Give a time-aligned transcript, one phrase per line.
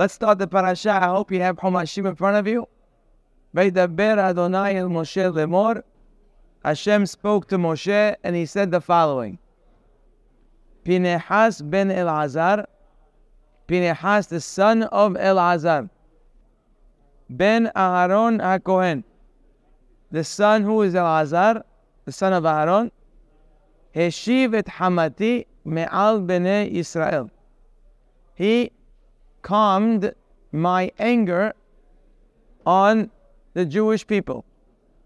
[0.00, 0.92] Let's start the parasha.
[0.92, 2.66] I hope you have Humashim in front of you.
[3.54, 5.82] Veidaber Adonai el Moshe lemor.
[6.64, 9.38] Hashem spoke to Moshe and he said the following.
[10.86, 12.64] Pinehas ben Elazar,
[13.68, 15.90] Pinehas the son of Elazar,
[17.28, 19.04] ben Aaron HaKohen,
[20.10, 21.62] the son who is Elazar,
[22.06, 22.90] the son of Aaron,
[23.94, 27.30] Heshiv et Hamati me'al bnei Israel.
[28.34, 28.72] He
[29.42, 30.12] calmed
[30.52, 31.52] my anger
[32.66, 33.10] on
[33.54, 34.44] the Jewish people.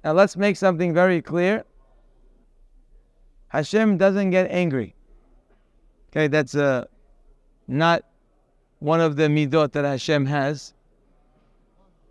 [0.03, 1.65] Now let's make something very clear.
[3.49, 4.95] Hashem doesn't get angry.
[6.11, 6.85] Okay, that's uh,
[7.69, 8.05] not
[8.81, 10.75] one of the midot that Hashem has.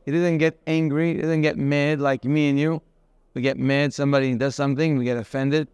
[0.05, 2.81] He doesn't get angry, he doesn't get mad like me and you.
[3.33, 5.67] We get mad, somebody does something, we get offended,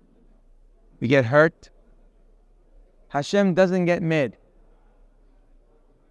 [1.00, 1.70] we get hurt.
[3.10, 4.38] Hashem doesn't get mad.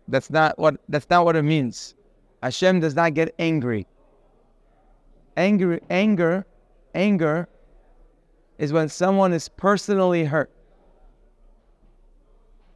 [0.09, 1.95] That's not what that's not what it means.
[2.43, 3.87] Hashem does not get angry.
[5.37, 6.47] Anger, anger,
[6.95, 7.49] anger
[8.59, 10.51] is when someone is personally hurt.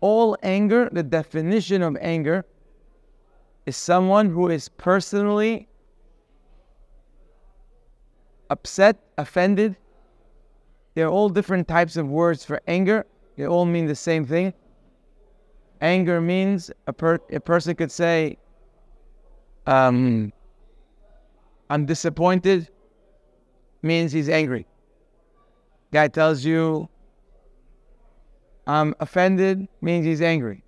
[0.01, 2.45] All anger, the definition of anger,
[3.67, 5.69] is someone who is personally
[8.51, 9.77] upset, offended.
[10.95, 13.06] There are all different types of words for anger.
[13.37, 14.53] They all mean the same thing.
[15.83, 18.38] Anger means a, per- a person could say,
[19.66, 20.33] um,
[21.69, 22.69] I'm disappointed,
[23.83, 24.64] means he's angry.
[25.92, 26.88] Guy tells you,
[28.64, 30.62] I'm offended, means he's angry.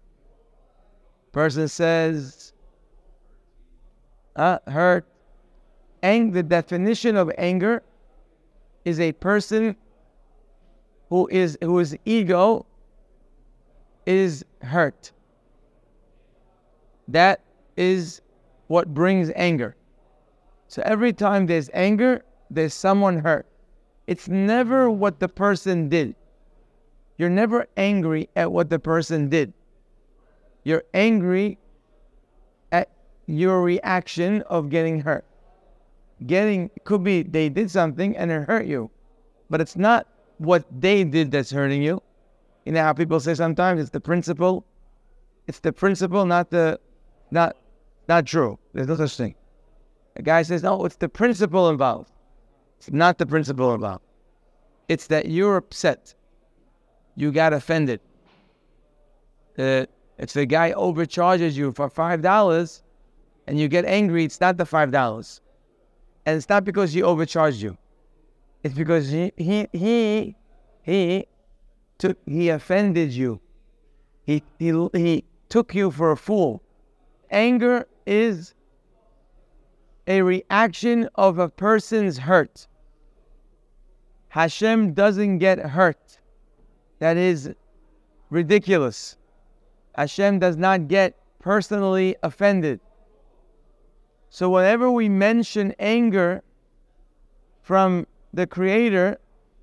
[1.30, 2.52] Person says,
[4.34, 5.06] uh, hurt.
[6.02, 7.84] Ang- the definition of anger
[8.84, 9.76] is a person
[11.08, 12.66] who is whose ego
[14.06, 15.12] is hurt.
[17.08, 17.41] That
[17.77, 18.20] is
[18.66, 19.77] what brings anger.
[20.69, 23.47] So every time there's anger, there's someone hurt.
[24.06, 26.15] It's never what the person did.
[27.16, 29.53] You're never angry at what the person did.
[30.65, 31.59] You're angry
[32.72, 32.91] at
[33.26, 35.25] your reaction of getting hurt.
[36.26, 38.91] Getting could be they did something and it hurt you,
[39.50, 40.06] but it's not
[40.38, 42.03] what they did that's hurting you.
[42.64, 44.64] You know how people say sometimes it's the principle.
[45.47, 46.80] It's the principle, not the,
[47.30, 47.56] not,
[48.08, 48.58] not true.
[48.72, 49.34] There's no such thing.
[50.16, 52.10] A guy says, no, it's the principle involved.
[52.78, 54.04] It's not the principle involved.
[54.88, 56.14] It's that you're upset.
[57.16, 58.00] You got offended.
[59.58, 59.86] Uh,
[60.19, 62.82] if the guy overcharges you for five dollars,
[63.47, 65.41] and you get angry, it's not the five dollars,
[66.26, 67.76] and it's not because he overcharged you.
[68.62, 70.36] It's because he he he
[70.82, 71.26] he
[71.99, 73.41] took he offended you.
[74.25, 76.62] He he he took you for a fool.
[77.31, 78.55] Anger is
[80.06, 82.66] a reaction of a person's hurt.
[84.28, 86.19] Hashem doesn't get hurt.
[86.99, 87.53] That is
[88.31, 89.16] ridiculous.
[89.94, 92.81] Hashem does not get personally offended.
[94.31, 96.43] So, whenever we mention anger
[97.62, 99.19] from the Creator,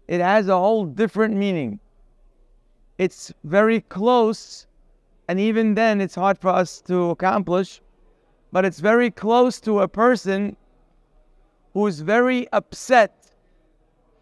[0.08, 1.81] it has a whole different meaning.
[3.01, 4.67] It's very close,
[5.28, 7.81] and even then, it's hard for us to accomplish,
[8.51, 10.56] but it's very close to a person
[11.73, 13.31] who is very upset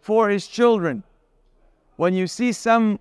[0.00, 1.02] for his children.
[1.96, 3.00] When you see some,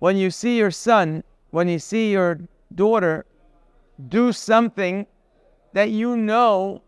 [0.00, 1.22] when you see your son,
[1.52, 2.40] when you see your
[2.74, 3.26] daughter
[4.08, 5.06] do something
[5.72, 6.82] that you know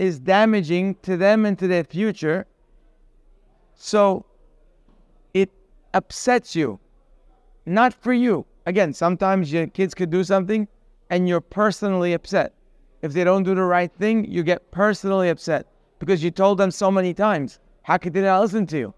[0.00, 2.44] is damaging to them and to their future,
[3.76, 4.26] so
[5.32, 5.52] it
[5.94, 6.80] upsets you.
[7.66, 8.46] Not for you.
[8.64, 10.68] Again, sometimes your kids could do something
[11.10, 12.54] and you're personally upset.
[13.02, 15.66] If they don't do the right thing, you get personally upset
[15.98, 17.58] because you told them so many times.
[17.82, 18.94] How could they not listen to you?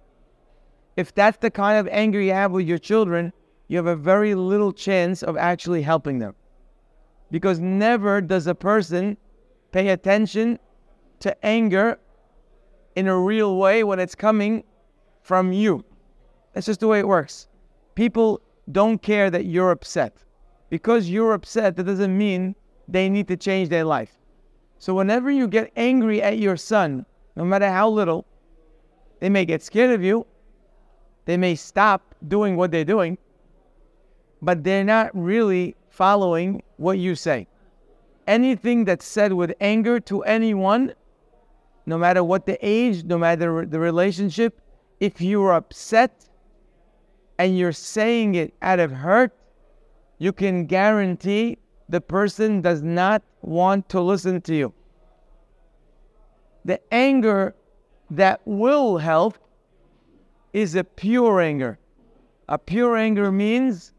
[0.96, 3.32] If that's the kind of anger you have with your children,
[3.68, 6.34] you have a very little chance of actually helping them.
[7.30, 9.16] Because never does a person
[9.72, 10.58] pay attention
[11.20, 11.98] to anger
[12.96, 14.64] in a real way when it's coming
[15.22, 15.84] from you.
[16.52, 17.48] That's just the way it works.
[17.94, 18.40] People
[18.72, 20.24] don't care that you're upset.
[20.70, 22.54] Because you're upset, that doesn't mean
[22.86, 24.18] they need to change their life.
[24.78, 27.04] So whenever you get angry at your son,
[27.36, 28.26] no matter how little,
[29.20, 30.26] they may get scared of you.
[31.24, 33.18] They may stop doing what they're doing,
[34.40, 37.46] but they're not really following what you say.
[38.26, 40.94] Anything that's said with anger to anyone,
[41.86, 44.60] no matter what the age, no matter the relationship,
[45.00, 46.27] if you're upset
[47.38, 49.32] and you're saying it out of hurt,
[50.18, 51.58] you can guarantee
[51.88, 54.74] the person does not want to listen to you.
[56.64, 57.54] The anger
[58.10, 59.38] that will help
[60.52, 61.78] is a pure anger.
[62.48, 63.92] A pure anger means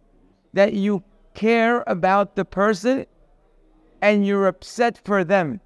[0.54, 1.04] that you
[1.34, 3.06] care about the person
[4.02, 5.62] and you're upset for them.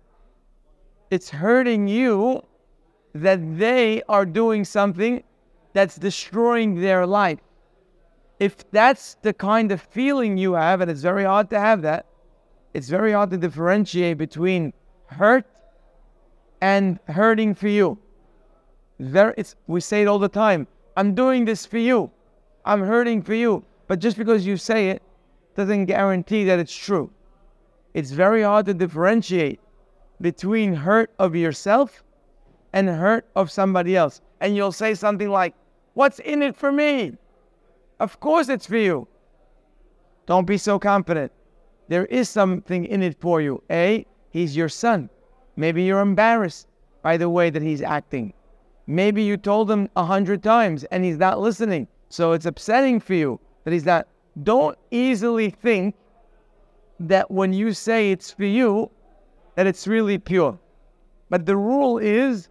[1.09, 2.43] It's hurting you
[3.13, 5.23] that they are doing something
[5.73, 7.39] that's destroying their life.
[8.43, 12.07] If that's the kind of feeling you have, and it's very hard to have that,
[12.73, 14.73] it's very hard to differentiate between
[15.05, 15.45] hurt
[16.59, 17.97] and hurting for you.
[18.99, 20.67] There, it's, we say it all the time.
[20.97, 22.11] I'm doing this for you.
[22.65, 23.63] I'm hurting for you.
[23.87, 25.01] But just because you say it
[25.55, 27.09] doesn't guarantee that it's true.
[27.93, 29.61] It's very hard to differentiate
[30.19, 32.03] between hurt of yourself
[32.73, 34.19] and hurt of somebody else.
[34.41, 35.55] And you'll say something like,
[35.93, 37.13] What's in it for me?
[38.03, 39.07] Of course it's for you.
[40.25, 41.31] Don't be so confident.
[41.87, 43.63] There is something in it for you.
[43.71, 45.09] A, he's your son.
[45.55, 46.67] Maybe you're embarrassed
[47.01, 48.33] by the way that he's acting.
[48.87, 51.87] Maybe you told him a hundred times and he's not listening.
[52.09, 54.09] So it's upsetting for you that he's not.
[54.43, 55.95] Don't easily think
[56.99, 58.91] that when you say it's for you,
[59.55, 60.59] that it's really pure.
[61.29, 62.49] But the rule is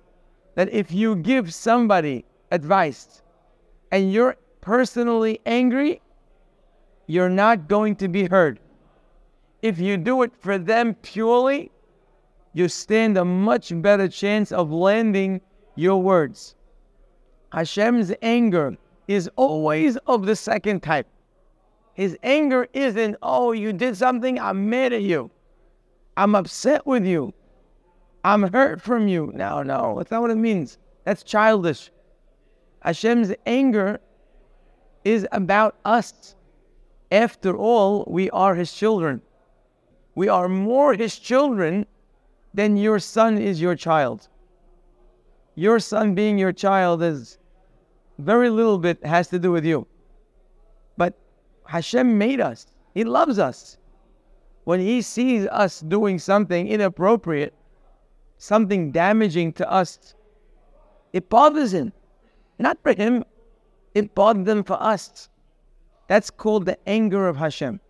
[0.55, 3.20] that if you give somebody advice
[3.90, 6.00] and you're personally angry,
[7.06, 8.58] you're not going to be heard.
[9.60, 11.70] If you do it for them purely,
[12.54, 15.42] you stand a much better chance of landing
[15.74, 16.54] your words.
[17.52, 18.76] Hashem's anger
[19.08, 21.06] is always of the second type.
[21.94, 25.30] His anger isn't, oh, you did something, I'm mad at you.
[26.16, 27.34] I'm upset with you.
[28.24, 29.32] I'm hurt from you.
[29.34, 30.78] No, no, that's not what it means.
[31.04, 31.90] That's childish.
[32.80, 34.00] Hashem's anger
[35.04, 36.34] is about us.
[37.10, 39.22] After all, we are His children.
[40.14, 41.87] We are more His children
[42.54, 44.28] than your son is your child.
[45.54, 47.38] Your son being your child is
[48.19, 49.87] very little bit has to do with you.
[50.96, 51.14] But
[51.66, 52.66] Hashem made us.
[52.94, 53.78] He loves us.
[54.64, 57.55] When He sees us doing something inappropriate,
[58.38, 60.14] something damaging to us,
[61.12, 61.93] it bothers Him.
[62.58, 63.25] Not for Him,
[63.94, 65.28] it bothered them for us.
[66.08, 67.80] That's called the anger of Hashem.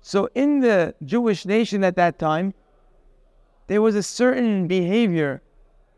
[0.00, 2.54] So in the Jewish nation at that time,
[3.66, 5.42] there was a certain behavior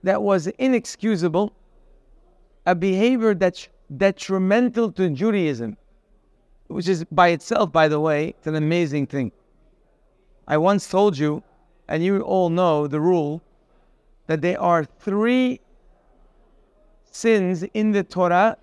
[0.02, 1.52] that was inexcusable,
[2.66, 5.76] a behavior that's detrimental to Judaism
[6.70, 9.32] which is by itself, by the way, it's an amazing thing.
[10.46, 11.42] I once told you,
[11.88, 13.42] and you all know the rule,
[14.28, 15.60] that there are three
[17.10, 18.56] sins in the Torah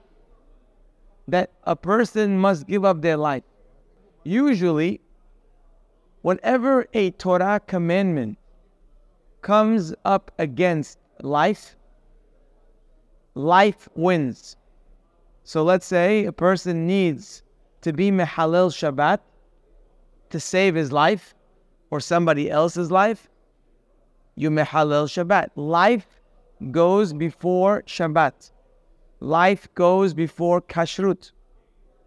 [1.27, 3.43] that a person must give up their life.
[4.23, 5.01] Usually,
[6.21, 8.37] whenever a Torah commandment
[9.41, 11.75] comes up against life,
[13.35, 14.57] life wins.
[15.43, 17.43] So let's say a person needs
[17.81, 19.19] to be Mehalel Shabbat,
[20.29, 21.33] to save his life
[21.89, 23.29] or somebody else's life,
[24.35, 25.51] you Mehalel Shabbat.
[25.55, 26.07] Life
[26.71, 28.51] goes before Shabbat.
[29.19, 31.31] Life goes before Kashrut.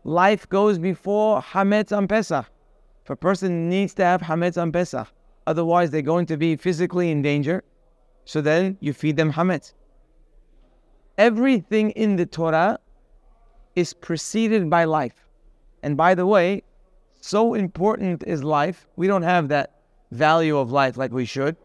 [0.04, 2.46] Life goes before Hametz on Pesach.
[3.02, 5.08] If a person needs to have Hametz on Pesach,
[5.46, 7.64] otherwise they're going to be physically in danger,
[8.24, 9.74] so then you feed them Hametz.
[11.18, 12.78] Everything in the Torah
[13.74, 15.26] is preceded by life.
[15.82, 16.62] And by the way,
[17.20, 18.86] so important is life.
[18.96, 19.74] We don't have that
[20.12, 21.56] value of life like we should.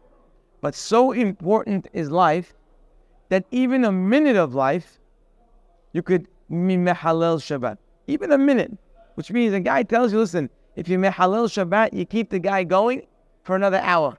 [0.60, 2.52] But so important is life
[3.28, 4.98] that even a minute of life,
[5.96, 7.78] you could mehalel Shabbat.
[8.06, 8.70] Even a minute,
[9.14, 12.64] which means a guy tells you, listen, if you mehalel Shabbat, you keep the guy
[12.64, 13.06] going
[13.44, 14.18] for another hour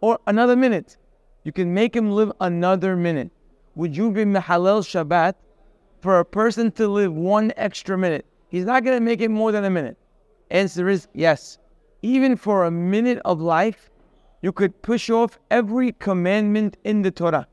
[0.00, 0.96] or another minute.
[1.44, 3.30] You can make him live another minute.
[3.74, 5.34] Would you be mehalel Shabbat
[6.00, 8.24] for a person to live one extra minute?
[8.48, 9.98] He's not going to make it more than a minute.
[10.50, 11.58] Answer is yes.
[12.00, 13.90] Even for a minute of life,
[14.40, 17.46] you could push off every commandment in the Torah.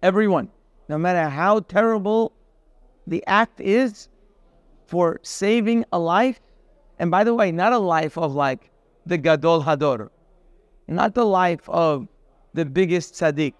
[0.00, 0.48] Everyone.
[0.88, 2.32] No matter how terrible
[3.06, 4.08] the act is
[4.86, 6.40] for saving a life.
[6.98, 8.70] And by the way, not a life of like
[9.06, 10.10] the Gadol Hador,
[10.86, 12.06] not the life of
[12.54, 13.54] the biggest tzaddik.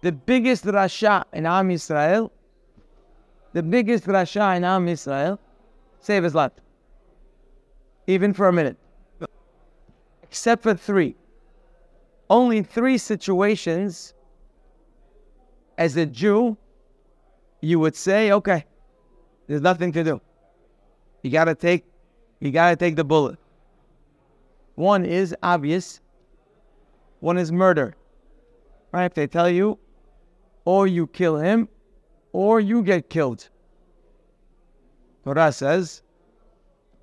[0.00, 2.30] The biggest Rasha in Am Yisrael
[3.54, 5.38] the biggest Rasha in Am Israel,
[6.00, 6.52] save his life.
[8.08, 8.76] Even for a minute.
[10.24, 11.14] Except for three.
[12.28, 14.13] Only three situations
[15.78, 16.56] as a Jew,
[17.60, 18.64] you would say, okay,
[19.46, 20.20] there's nothing to do.
[21.22, 21.84] You gotta take,
[22.40, 23.38] you gotta take the bullet.
[24.74, 26.00] One is obvious,
[27.20, 27.96] one is murder.
[28.92, 29.06] Right?
[29.06, 29.78] If they tell you,
[30.64, 31.68] or you kill him,
[32.32, 33.48] or you get killed.
[35.24, 36.02] Torah says,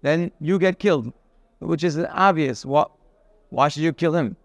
[0.02, 1.12] then you get killed,
[1.60, 2.66] which is obvious.
[2.66, 2.92] What?
[3.50, 4.36] Why should you kill him?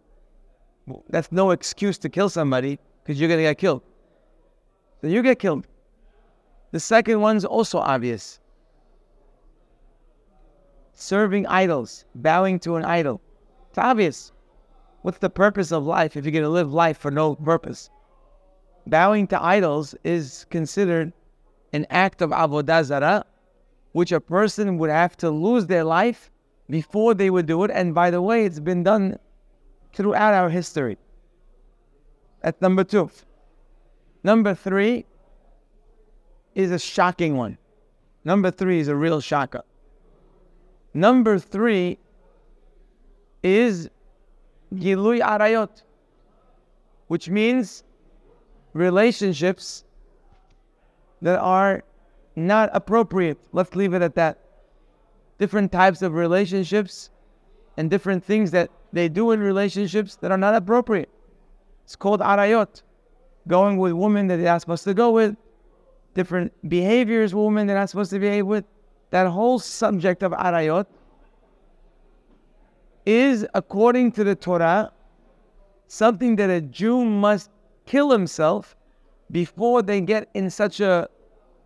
[1.09, 3.83] That's no excuse to kill somebody because you're to get killed.
[5.01, 5.67] So you get killed.
[6.73, 8.41] The second one's also obvious
[10.97, 13.21] serving idols, bowing to an idol.
[13.69, 14.33] It's obvious.
[15.03, 17.91] What's the purpose of life if you're going to live life for no purpose?
[18.87, 21.13] Bowing to idols is considered
[21.73, 23.25] an act of avodah zarah,
[23.93, 26.31] which a person would have to lose their life
[26.71, 27.71] before they would do it.
[27.71, 29.19] And by the way, it's been done
[29.93, 30.97] throughout our history.
[32.43, 33.11] That's number two.
[34.27, 35.07] Number three
[36.57, 37.59] is a shocking one.
[38.25, 39.63] Number three is a real shocker.
[40.93, 41.99] Number three
[43.45, 43.89] is
[44.75, 45.83] Gilui Arayot,
[47.07, 47.85] which means
[48.73, 49.85] relationships
[51.23, 51.85] that are
[52.35, 53.39] not appropriate.
[53.53, 54.41] Let's leave it at that.
[55.39, 57.11] Different types of relationships
[57.77, 61.11] and different things that they do in relationships that are not appropriate.
[61.85, 62.83] It's called arayot.
[63.49, 65.37] Going with women that they're not supposed to go with,
[66.15, 68.65] different behaviors women they're not supposed to behave with
[69.11, 70.87] that whole subject of arayot
[73.05, 74.91] is, according to the Torah,
[75.87, 77.51] something that a Jew must
[77.85, 78.75] kill himself
[79.31, 81.09] before they get in such a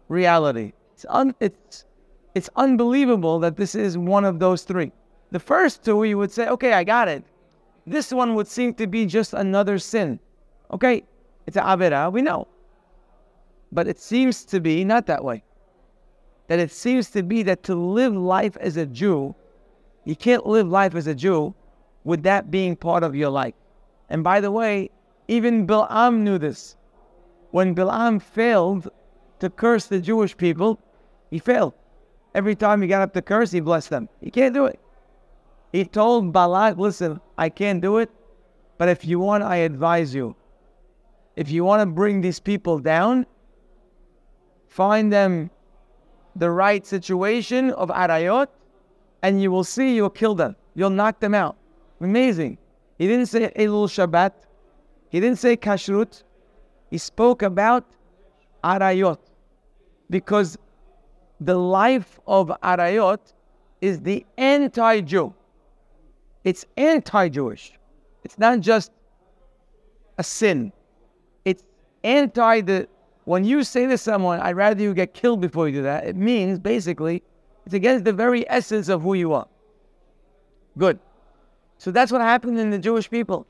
[0.08, 0.72] reality.
[0.92, 1.86] It's, un- it's,
[2.34, 4.92] it's unbelievable that this is one of those three.
[5.30, 7.24] The first two, you would say, okay, I got it.
[7.86, 10.20] This one would seem to be just another sin.
[10.72, 11.04] Okay,
[11.46, 12.48] it's an avera, we know.
[13.72, 15.42] But it seems to be not that way
[16.50, 19.36] that it seems to be that to live life as a Jew,
[20.04, 21.54] you can't live life as a Jew
[22.02, 23.54] with that being part of your life.
[24.08, 24.90] And by the way,
[25.28, 26.74] even Bil'am knew this.
[27.52, 28.88] When Bil'am failed
[29.38, 30.80] to curse the Jewish people,
[31.30, 31.74] he failed.
[32.34, 34.08] Every time he got up to curse, he blessed them.
[34.20, 34.80] He can't do it.
[35.70, 38.10] He told Balak, listen, I can't do it,
[38.76, 40.34] but if you want, I advise you.
[41.40, 43.24] If you want to bring these people down,
[44.68, 45.50] find them
[46.36, 48.48] the right situation of arayot,
[49.22, 50.54] and you will see you'll kill them.
[50.74, 51.56] You'll knock them out.
[52.02, 52.58] Amazing.
[52.98, 54.32] He didn't say Hilul Shabbat.
[55.08, 56.24] He didn't say Kashrut.
[56.90, 57.86] He spoke about
[58.62, 59.20] arayot.
[60.10, 60.58] Because
[61.40, 63.32] the life of arayot
[63.80, 65.32] is the anti-Jew.
[66.44, 67.72] It's anti-Jewish.
[68.24, 68.92] It's not just
[70.18, 70.70] a sin.
[72.02, 72.88] Anti the
[73.24, 76.16] when you say to someone, I'd rather you get killed before you do that, it
[76.16, 77.22] means basically
[77.64, 79.46] it's against the very essence of who you are.
[80.78, 80.98] Good.
[81.78, 83.46] So that's what happened in the Jewish people.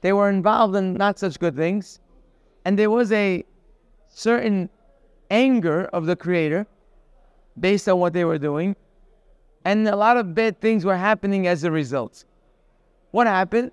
[0.00, 2.00] They were involved in not such good things.
[2.64, 3.44] And there was a
[4.08, 4.68] certain
[5.30, 6.66] anger of the Creator
[7.58, 8.76] based on what they were doing.
[9.64, 12.24] And a lot of bad things were happening as a result.
[13.10, 13.70] What happened?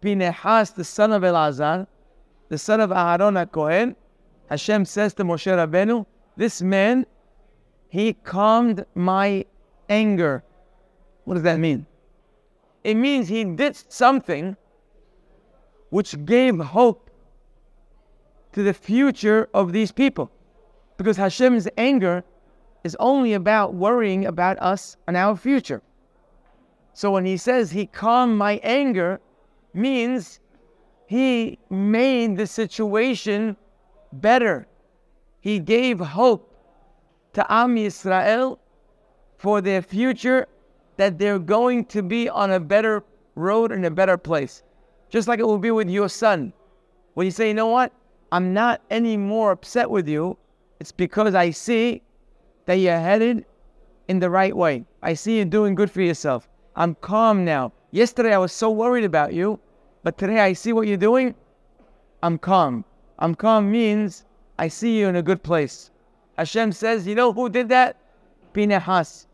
[0.00, 1.86] Pinehas, the son of Elazar,
[2.48, 3.96] the son of Aharon Kohen,
[4.48, 7.04] Hashem says to Moshe Rabbeinu, this man,
[7.88, 9.44] he calmed my
[9.88, 10.44] anger.
[11.24, 11.86] What does that mean?
[12.84, 14.56] It means he did something
[15.90, 17.10] which gave hope
[18.52, 20.30] to the future of these people.
[20.96, 22.24] Because Hashem's anger
[22.84, 25.82] is only about worrying about us and our future.
[26.92, 29.20] So when he says he calmed my anger,
[29.74, 30.40] means
[31.08, 33.56] he made the situation
[34.12, 34.66] better.
[35.40, 36.54] He gave hope
[37.32, 38.58] to Am Yisrael
[39.38, 40.46] for their future
[40.98, 43.04] that they're going to be on a better
[43.36, 44.62] road and a better place.
[45.08, 46.52] Just like it will be with your son.
[47.14, 47.90] When you say, you know what?
[48.30, 50.36] I'm not any more upset with you.
[50.78, 52.02] It's because I see
[52.66, 53.46] that you're headed
[54.08, 54.84] in the right way.
[55.02, 56.50] I see you doing good for yourself.
[56.76, 57.72] I'm calm now.
[57.92, 59.58] Yesterday I was so worried about you,
[60.02, 61.34] but today I see what you're doing.
[62.22, 62.84] I'm calm.
[63.18, 64.24] I'm calm means
[64.58, 65.90] I see you in a good place.
[66.36, 67.96] Hashem says, you know who did that?
[68.52, 69.26] Pinehas.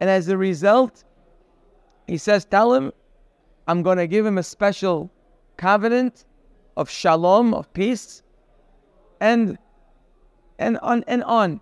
[0.00, 1.04] And as a result,
[2.06, 2.92] he says, tell him,
[3.68, 5.10] I'm going to give him a special
[5.56, 6.24] covenant
[6.76, 8.22] of shalom, of peace,
[9.20, 9.58] and
[10.58, 11.60] and on and on.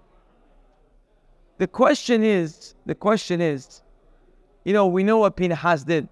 [1.59, 3.83] The question is, the question is,
[4.64, 6.09] you know, we know what Pinehas did.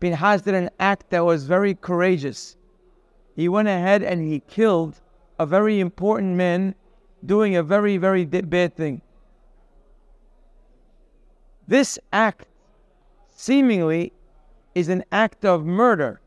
[0.00, 2.56] Pinehas did an act that was very courageous
[3.40, 5.00] he went ahead and he killed
[5.38, 6.74] a very important man
[7.24, 9.00] doing a very, very bad thing.
[11.66, 12.48] This act
[13.34, 14.12] seemingly
[14.74, 16.20] is an act of murder.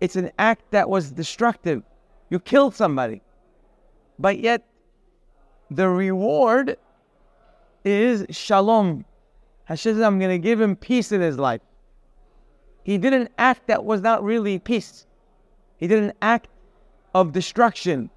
[0.00, 1.82] It's an act that was destructive.
[2.30, 3.22] You killed somebody.
[4.20, 4.64] But yet,
[5.70, 6.76] the reward
[7.84, 9.04] is shalom.
[9.64, 11.62] Hashem I'm going to give him peace in his life.
[12.82, 15.06] He did an act that was not really peace.
[15.76, 16.48] He did an act
[17.14, 18.10] of destruction.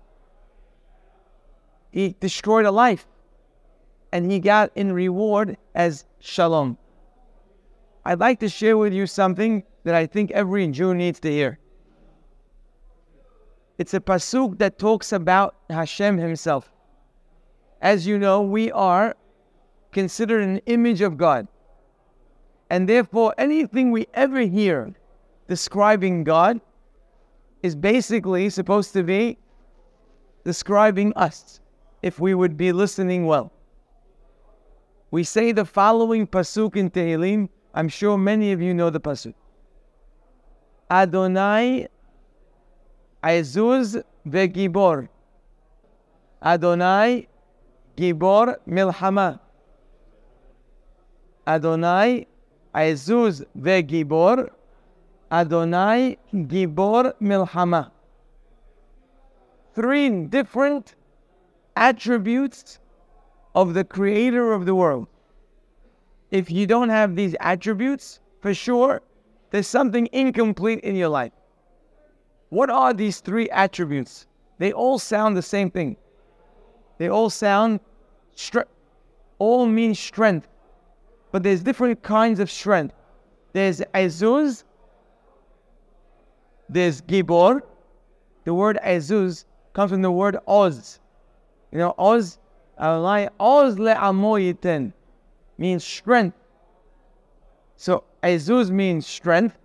[1.91, 3.07] He destroyed a life.
[4.11, 6.77] And he got in reward as shalom.
[8.05, 11.59] I'd like to share with you something that I think every Jew needs to hear.
[13.77, 16.71] It's a pasuk that talks about Hashem himself.
[17.81, 19.15] As you know, we are
[19.91, 21.47] considered an image of God.
[22.69, 24.93] And therefore, anything we ever hear
[25.47, 26.59] describing God
[27.61, 29.37] is basically supposed to be
[30.43, 31.59] describing us,
[32.01, 33.51] if we would be listening well.
[35.11, 37.49] We say the following pasuk in Tehillim.
[37.73, 39.33] I'm sure many of you know the pasuk.
[40.89, 41.87] Adonai
[43.23, 45.07] Aizuz ve'gibor.
[46.43, 47.27] Adonai
[47.97, 49.39] Gibor Milhama.
[51.47, 52.27] Adonai
[52.75, 54.49] Aizuz ve'gibor.
[55.31, 57.91] Adonai Gibor Milhama.
[59.73, 60.95] Three different
[61.75, 62.79] attributes
[63.55, 65.07] of the creator of the world.
[66.31, 69.01] If you don't have these attributes, for sure,
[69.49, 71.33] there's something incomplete in your life.
[72.49, 74.27] What are these three attributes?
[74.59, 75.97] They all sound the same thing.
[76.97, 77.79] They all sound,
[78.35, 78.67] stre-
[79.39, 80.47] all mean strength.
[81.35, 82.95] But there's different kinds of strength.
[83.51, 84.63] There's Azuz,
[86.69, 87.59] there's Gibor.
[88.45, 91.01] The word Azuz comes from the word Oz.
[91.73, 92.39] You know, Oz,
[92.77, 94.93] Oz le'amo
[95.57, 96.37] means strength.
[97.75, 99.57] So Azuz means strength.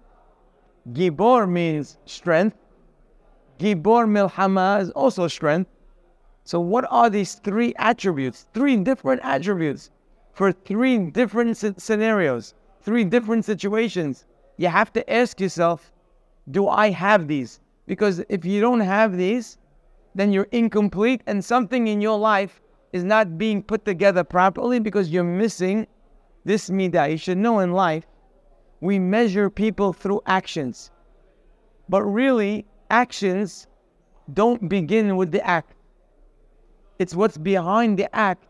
[0.92, 2.56] Gibor means strength.
[3.60, 5.70] Gibor Milhama is also strength.
[6.42, 8.48] So, what are these three attributes?
[8.54, 9.92] Three different attributes
[10.40, 14.24] for three different scenarios, three different situations.
[14.56, 15.92] You have to ask yourself,
[16.50, 17.60] do I have these?
[17.86, 19.58] Because if you don't have these,
[20.14, 22.62] then you're incomplete and something in your life
[22.94, 25.86] is not being put together properly because you're missing
[26.46, 27.10] this midah.
[27.10, 28.06] You should know in life,
[28.80, 30.90] we measure people through actions.
[31.90, 33.66] But really, actions
[34.32, 35.74] don't begin with the act.
[36.98, 38.46] It's what's behind the act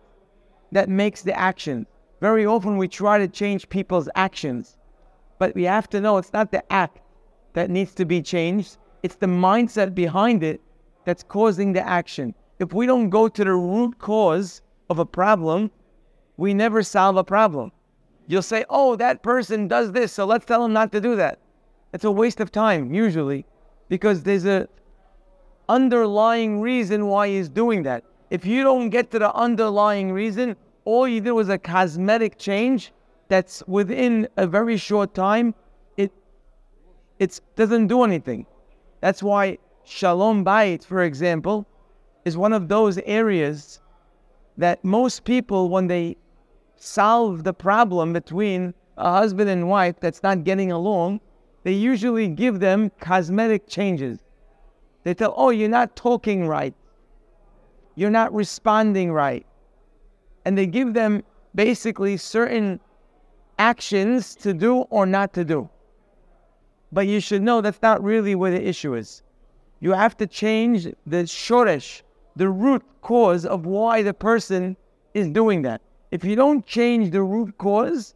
[0.73, 1.87] that makes the action.
[2.21, 4.77] Very often we try to change people's actions,
[5.39, 7.01] but we have to know it's not the act
[7.55, 10.61] that needs to be changed, it's the mindset behind it
[11.05, 12.35] that's causing the action.
[12.59, 15.71] If we don't go to the root cause of a problem,
[16.37, 17.73] we never solve a problem.
[18.27, 21.39] You'll say, oh, that person does this, so let's tell him not to do that.
[21.93, 23.45] It's a waste of time, usually
[23.91, 24.69] because there's a
[25.69, 28.05] underlying reason why he's doing that.
[28.31, 32.93] If you don't get to the underlying reason, all you did was a cosmetic change
[33.29, 35.55] that's within a very short time,
[35.97, 36.13] it
[37.19, 38.47] it doesn't do anything.
[39.01, 41.67] That's why Shalom Bayit, for example,
[42.25, 43.81] is one of those areas
[44.57, 46.17] that most people, when they
[46.77, 51.21] solve the problem between a husband and wife that's not getting along,
[51.65, 54.19] they usually give them cosmetic changes.
[55.03, 56.75] They tell, oh, you're not talking right.
[57.95, 59.47] You're not responding right.
[60.45, 61.23] And they give them
[61.55, 62.81] basically certain
[63.59, 65.69] actions to do or not to do.
[66.93, 69.23] But you should know that's not really where the issue is.
[69.81, 72.03] You have to change the shoresh,
[72.37, 74.77] the root cause of why the person
[75.15, 75.81] is doing that.
[76.11, 78.15] If you don't change the root cause,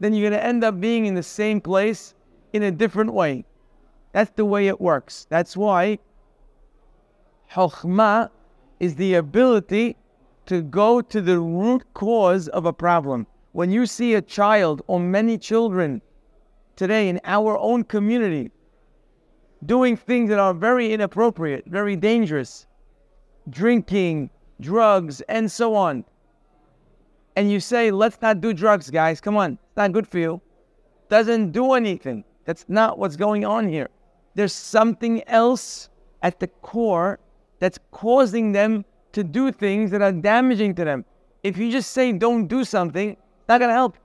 [0.00, 2.14] then you're going to end up being in the same place
[2.52, 3.44] in a different way.
[4.12, 5.26] That's the way it works.
[5.28, 5.98] That's why
[7.50, 8.30] Chokhmah
[8.80, 9.96] is the ability
[10.46, 13.26] to go to the root cause of a problem.
[13.52, 16.02] When you see a child or many children
[16.76, 18.50] today in our own community
[19.64, 22.66] doing things that are very inappropriate, very dangerous,
[23.48, 24.28] drinking,
[24.60, 26.04] drugs, and so on,
[27.36, 30.40] and you say, let's not do drugs, guys, come on, it's not good for you,
[31.08, 32.24] doesn't do anything.
[32.44, 33.88] That's not what's going on here.
[34.34, 35.88] There's something else
[36.22, 37.18] at the core
[37.58, 41.04] that's causing them to do things that are damaging to them.
[41.42, 43.16] If you just say don't do something,
[43.48, 43.96] not going to help.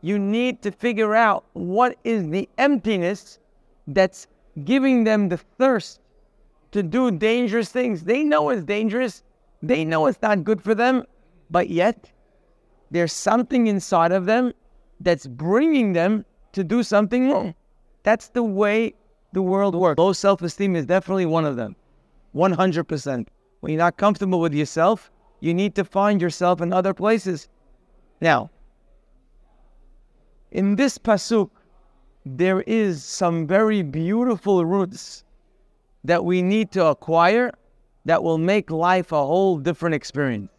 [0.00, 3.38] You need to figure out what is the emptiness
[3.86, 4.26] that's
[4.64, 6.00] giving them the thirst
[6.72, 8.04] to do dangerous things.
[8.04, 9.22] They know it's dangerous,
[9.62, 11.04] they know it's not good for them,
[11.50, 12.10] but yet
[12.90, 14.52] there's something inside of them
[15.00, 17.54] that's bringing them to do something wrong.
[18.02, 18.94] That's the way
[19.32, 19.98] the world works.
[19.98, 21.74] Low self esteem is definitely one of them.
[22.34, 23.26] 100%.
[23.60, 27.48] When you're not comfortable with yourself, you need to find yourself in other places.
[28.20, 28.50] Now,
[30.50, 31.50] in this pasuk,
[32.24, 35.24] there is some very beautiful roots
[36.04, 37.52] that we need to acquire
[38.04, 40.50] that will make life a whole different experience.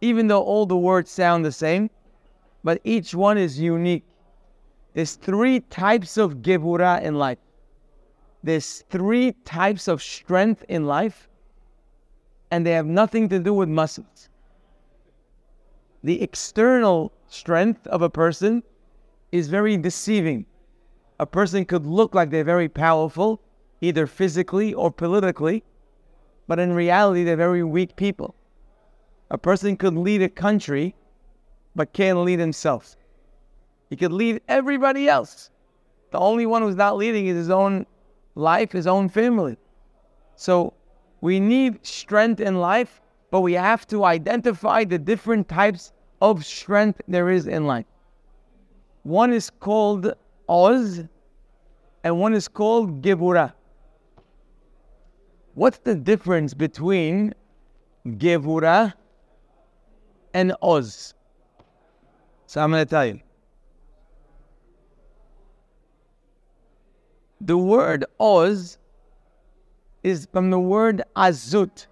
[0.00, 1.90] Even though all the words sound the same,
[2.64, 4.04] but each one is unique.
[4.94, 7.38] There's three types of gevura in life.
[8.42, 11.28] There's three types of strength in life,
[12.50, 14.28] and they have nothing to do with muscles.
[16.04, 18.62] The external strength of a person
[19.32, 20.46] is very deceiving.
[21.18, 23.40] A person could look like they're very powerful,
[23.80, 25.64] either physically or politically,
[26.46, 28.34] but in reality, they're very weak people.
[29.30, 30.94] A person could lead a country,
[31.74, 32.96] but can't lead himself.
[33.90, 35.50] He could lead everybody else.
[36.12, 37.86] The only one who's not leading is his own
[38.36, 39.56] life, his own family.
[40.36, 40.74] So
[41.20, 43.00] we need strength in life,
[43.32, 47.86] but we have to identify the different types of strength there is in life.
[49.02, 50.14] One is called
[50.48, 51.04] Oz,
[52.04, 53.52] and one is called Gevura.
[55.54, 57.34] What's the difference between
[58.06, 58.92] Gevura
[60.34, 61.14] and Oz?
[62.46, 63.20] So I'm going to tell you.
[67.46, 68.76] The word Oz
[70.02, 71.86] is from the word Azut.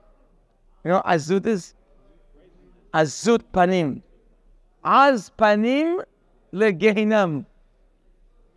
[0.85, 1.75] You know, Azut is
[2.93, 4.03] Azut Panim.
[4.85, 6.03] Az Panim
[6.53, 7.47] legehinam.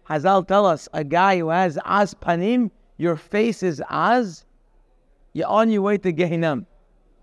[0.10, 4.46] Hazal tell us a guy who has Az Panim, your face is Az,
[5.34, 6.66] you're on your way to Gehinam.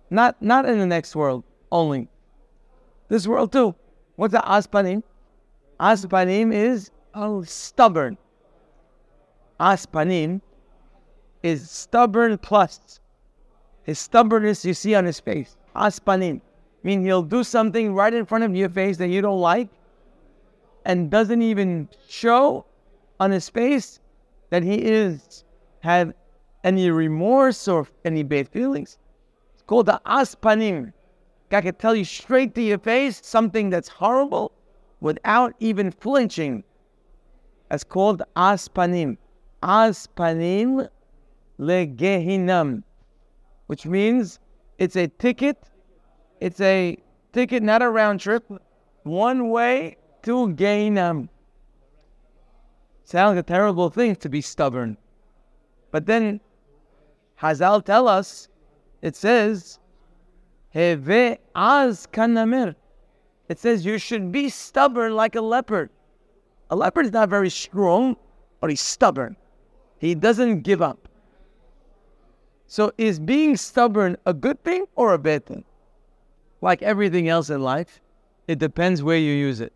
[0.09, 2.09] Not, not in the next world only.
[3.09, 3.75] This world too.
[4.15, 5.03] What's the Aspanim?
[5.81, 8.17] Aspanim is oh, stubborn.
[9.61, 10.40] Aspanim
[11.43, 13.01] is stubborn plus.
[13.85, 15.57] His stubbornness you see on his face.
[15.77, 16.37] Aspanim.
[16.37, 16.40] I
[16.87, 19.69] mean, he'll do something right in front of your face that you don't like
[20.85, 22.67] and doesn't even show
[23.21, 24.01] on his face
[24.51, 25.45] that he is
[25.81, 26.12] have
[26.62, 28.99] any remorse or any bad feelings.
[29.53, 30.93] It's called the aspanim.
[31.53, 34.53] I can tell you straight to your face something that's horrible
[35.01, 36.64] without even flinching.
[37.71, 39.17] It's called aspanim.
[39.64, 40.88] Aspanim
[41.59, 42.83] legehinam,
[43.66, 44.38] which means
[44.79, 45.57] it's a ticket.
[46.40, 46.98] It's a
[47.33, 48.44] ticket, not a round trip,
[49.05, 51.29] one way to Gehinam.
[53.05, 54.98] Sounds like a terrible thing to be stubborn.
[55.90, 56.40] But then
[57.40, 58.48] Hazal tell us,
[59.00, 59.79] it says,
[60.74, 62.74] Heve az kanamir.
[63.48, 65.90] It says you should be stubborn like a leopard.
[66.70, 68.16] A leopard is not very strong,
[68.61, 69.37] but he's stubborn.
[70.05, 71.09] He doesn't give up.
[72.67, 75.64] So is being stubborn a good thing or a bad thing?
[76.61, 78.03] Like everything else in life,
[78.47, 79.73] it depends where you use it.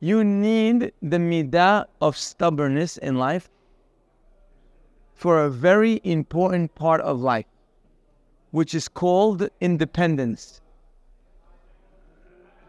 [0.00, 3.50] You need the midah of stubbornness in life
[5.12, 7.44] for a very important part of life,
[8.52, 10.62] which is called independence.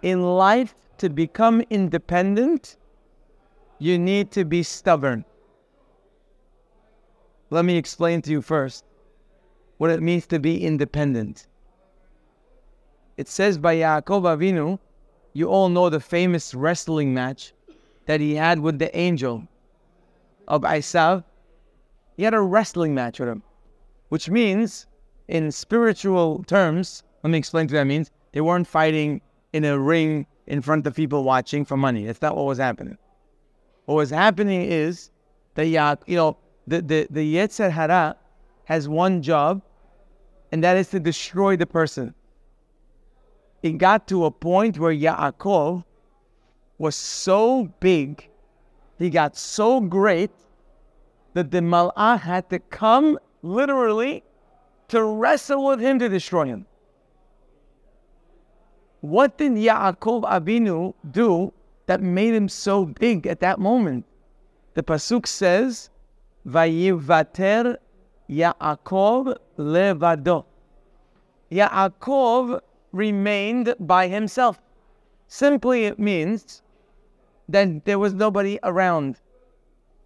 [0.01, 2.75] In life, to become independent,
[3.79, 5.23] you need to be stubborn.
[7.49, 8.85] Let me explain to you first
[9.77, 11.47] what it means to be independent.
[13.15, 14.79] It says by Yaakov Avinu,
[15.33, 17.53] you all know the famous wrestling match
[18.05, 19.47] that he had with the angel
[20.47, 21.23] of Isav
[22.17, 23.43] he had a wrestling match with him,
[24.09, 24.87] which means,
[25.27, 28.11] in spiritual terms, let me explain to you what that means.
[28.31, 29.21] They weren't fighting
[29.53, 32.05] in a ring in front of people watching for money.
[32.05, 32.97] That's not what was happening.
[33.85, 35.11] What was happening is
[35.53, 38.17] that, you know, the, the, the Yetzer Hara
[38.65, 39.61] has one job,
[40.51, 42.13] and that is to destroy the person.
[43.63, 45.83] It got to a point where Yaakov
[46.77, 48.29] was so big,
[48.99, 50.31] he got so great
[51.33, 54.23] that the Mal'ah had to come literally
[54.89, 56.65] to wrestle with him to destroy him.
[59.01, 61.53] What did Yaakov Avinu do
[61.85, 64.05] that made him so big at that moment?
[64.73, 65.89] The Pasuk says,
[66.47, 67.77] Vayivater
[68.29, 70.45] Yaakov levado.
[71.51, 74.59] Yaakov remained by himself.
[75.27, 76.61] Simply it means
[77.49, 79.19] that there was nobody around.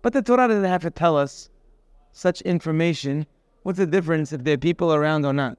[0.01, 1.49] But the Torah doesn't have to tell us
[2.11, 3.27] such information.
[3.63, 5.57] What's the difference if there are people around or not?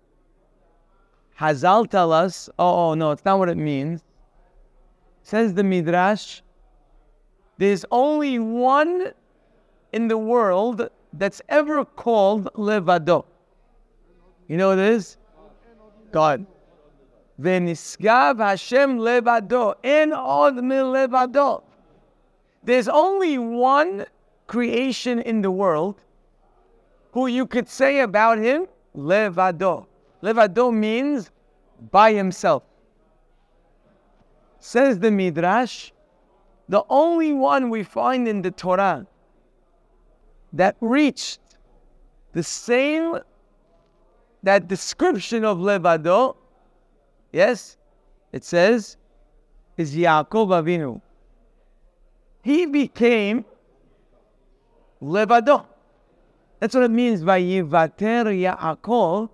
[1.38, 4.03] Hazal tell us, oh, oh no, it's not what it means.
[5.23, 6.40] Says the Midrash,
[7.59, 9.12] There's only one
[9.92, 13.24] in the world that's ever called Levado.
[14.48, 15.16] You know what it is?
[16.11, 16.46] God.
[17.40, 19.74] V'nisgav Hashem levado.
[19.83, 21.62] En od levado.
[22.62, 24.07] There's only one
[24.46, 26.02] creation in the world
[27.12, 29.87] who you could say about him, levado.
[30.22, 31.31] Levado means
[31.90, 32.62] by himself.
[34.61, 35.90] Says the Midrash,
[36.68, 39.07] the only one we find in the Torah
[40.52, 41.40] that reached
[42.32, 43.18] the same
[44.42, 46.36] that description of levado,
[47.32, 47.76] yes,
[48.32, 48.96] it says,
[49.76, 51.00] is Yaakov Avinu.
[52.42, 53.44] He became
[55.00, 55.66] levado.
[56.58, 59.30] That's what it means by Yivater Yaakov.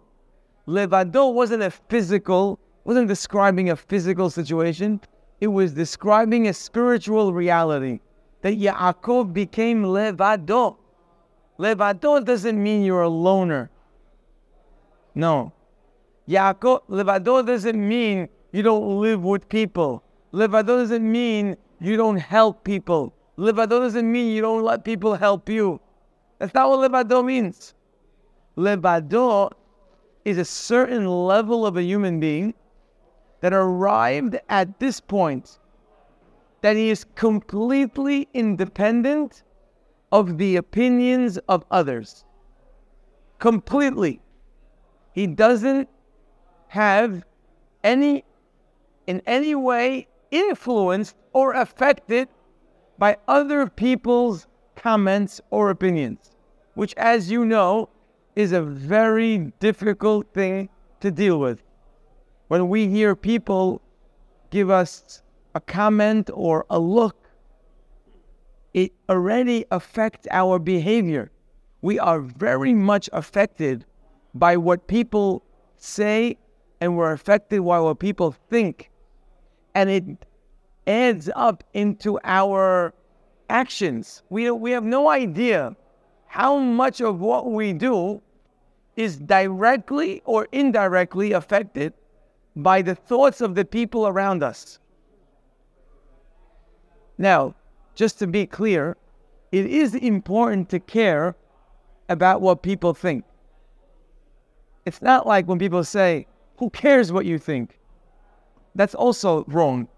[0.66, 5.00] Levado wasn't a physical, wasn't describing a physical situation.
[5.40, 8.00] It was describing a spiritual reality.
[8.42, 10.76] That Yaakov became levado.
[11.58, 13.68] Levado doesn't mean you're a loner.
[15.14, 15.52] No.
[16.28, 20.04] Yaakov, levado doesn't mean you don't live with people.
[20.32, 23.12] Levado doesn't mean you don't help people.
[23.36, 25.80] Levado doesn't mean you don't let people help you.
[26.38, 27.74] That's not what levado means.
[28.56, 29.50] Levado
[30.24, 32.54] is a certain level of a human being
[33.40, 35.58] that arrived at this point
[36.60, 39.42] that he is completely independent
[40.12, 42.24] of the opinions of others.
[43.38, 44.20] Completely.
[45.12, 45.88] He doesn't
[46.68, 47.24] have
[47.84, 48.24] any,
[49.06, 52.28] in any way, influenced or affected
[52.98, 56.30] by other people's comments or opinions,
[56.74, 57.88] which, as you know,
[58.36, 60.68] is a very difficult thing
[61.00, 61.62] to deal with.
[62.48, 63.82] When we hear people
[64.50, 65.22] give us
[65.54, 67.27] a comment or a look,
[68.78, 71.32] it already affects our behavior.
[71.82, 73.84] We are very much affected
[74.34, 75.42] by what people
[75.76, 76.36] say
[76.80, 78.90] and we're affected by what people think.
[79.74, 80.04] And it
[80.86, 82.94] adds up into our
[83.50, 84.22] actions.
[84.30, 85.74] We, we have no idea
[86.26, 88.22] how much of what we do
[88.94, 91.94] is directly or indirectly affected
[92.54, 94.78] by the thoughts of the people around us.
[97.16, 97.56] Now,
[97.98, 98.96] just to be clear,
[99.50, 101.34] it is important to care
[102.08, 103.24] about what people think.
[104.86, 107.76] It's not like when people say, Who cares what you think?
[108.76, 109.88] That's also wrong.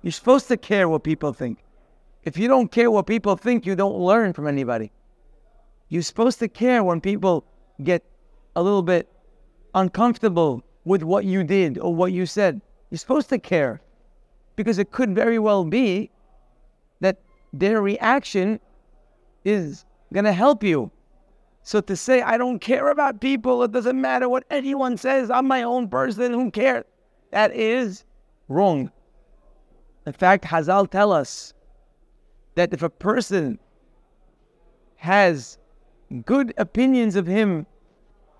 [0.00, 1.58] You're supposed to care what people think.
[2.24, 4.90] If you don't care what people think, you don't learn from anybody.
[5.90, 7.44] You're supposed to care when people
[7.84, 8.02] get
[8.56, 9.06] a little bit
[9.74, 12.62] uncomfortable with what you did or what you said.
[12.88, 13.82] You're supposed to care
[14.56, 16.10] because it could very well be
[17.52, 18.60] their reaction
[19.44, 20.90] is going to help you
[21.64, 25.46] so to say, I don't care about people, it doesn't matter what anyone says, I'm
[25.46, 26.84] my own person, who cares?
[27.30, 28.04] That is
[28.48, 28.90] wrong.
[30.04, 31.54] In fact, Hazal tell us
[32.56, 33.58] that if a person
[34.96, 35.58] has
[36.26, 37.66] good opinions of him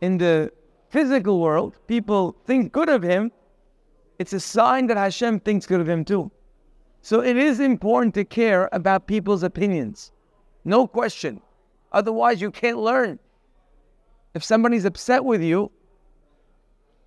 [0.00, 0.52] in the
[0.90, 3.30] physical world, people think good of him,
[4.18, 6.30] it's a sign that Hashem thinks good of him too.
[7.02, 10.12] So it is important to care about people's opinions.
[10.64, 11.40] No question.
[11.90, 13.18] Otherwise, you can't learn.
[14.34, 15.72] If somebody's upset with you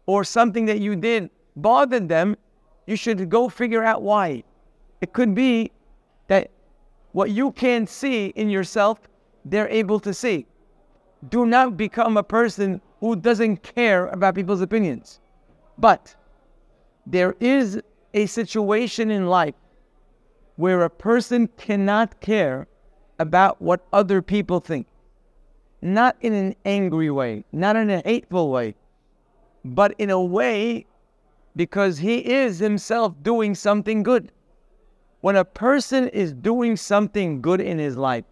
[0.05, 2.36] or something that you did bothered them,
[2.86, 4.43] you should go figure out why.
[4.99, 5.71] It could be
[6.27, 6.51] that
[7.13, 8.99] what you can't see in yourself,
[9.45, 10.45] they're able to see.
[11.29, 15.21] Do not become a person who doesn't care about people's opinions.
[15.77, 16.13] But
[17.08, 17.81] there is
[18.13, 19.55] a situation in life
[20.55, 22.67] where a person cannot care
[23.19, 24.87] about what other people think.
[25.81, 28.75] Not in an angry way, not in a hateful way,
[29.63, 30.85] but in a way
[31.55, 34.31] because he is himself doing something good.
[35.21, 38.25] When a person is doing something good in his life,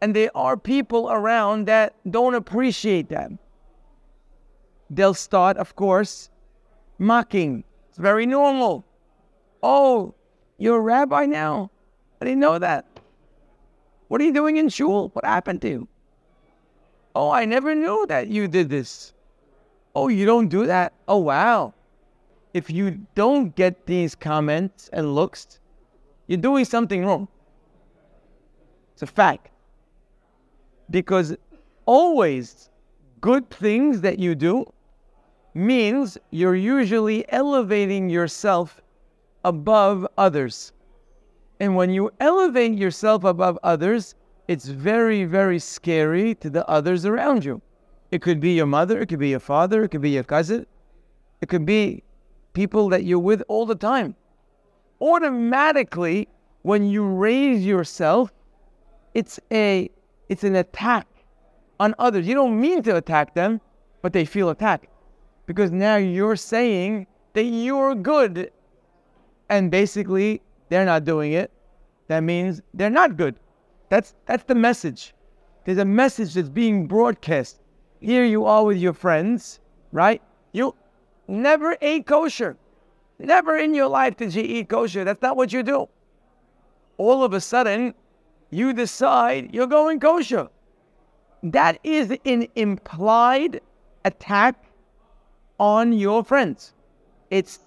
[0.00, 3.30] and there are people around that don't appreciate that,
[4.90, 6.30] they'll start, of course,
[6.98, 7.64] mocking.
[7.88, 8.84] It's very normal.
[9.62, 10.14] Oh,
[10.58, 11.70] you're a rabbi now?
[12.20, 12.86] I didn't know that.
[14.08, 15.10] What are you doing in shul?
[15.12, 15.88] What happened to you?
[17.14, 19.12] Oh, I never knew that you did this.
[19.94, 20.92] Oh, you don't do that?
[21.06, 21.74] Oh, wow.
[22.52, 25.60] If you don't get these comments and looks,
[26.26, 27.28] you're doing something wrong.
[28.92, 29.50] It's a fact.
[30.90, 31.36] Because
[31.86, 32.70] always
[33.20, 34.72] good things that you do
[35.54, 38.80] means you're usually elevating yourself
[39.44, 40.72] above others.
[41.60, 44.14] And when you elevate yourself above others,
[44.48, 47.62] it's very, very scary to the others around you.
[48.10, 50.66] It could be your mother, it could be your father, it could be your cousin,
[51.40, 52.02] it could be
[52.52, 54.14] people that you're with all the time.
[55.00, 56.28] Automatically,
[56.62, 58.32] when you raise yourself,
[59.14, 59.90] it's a
[60.28, 61.06] it's an attack
[61.78, 62.26] on others.
[62.26, 63.60] You don't mean to attack them,
[64.02, 64.86] but they feel attacked
[65.46, 68.50] because now you're saying that you're good,
[69.54, 71.50] and basically they're not doing it.
[72.08, 73.36] That means they're not good.
[73.88, 75.14] That's that's the message.
[75.64, 77.60] There's a message that's being broadcast.
[78.00, 79.60] Here you are with your friends,
[79.92, 80.20] right?
[80.52, 80.74] You
[81.28, 82.56] never ate kosher.
[83.18, 85.04] Never in your life did you eat kosher.
[85.04, 85.88] That's not what you do.
[86.98, 87.94] All of a sudden,
[88.50, 90.48] you decide you're going kosher.
[91.44, 93.60] That is an implied
[94.04, 94.56] attack
[95.58, 96.72] on your friends.
[97.30, 97.60] It's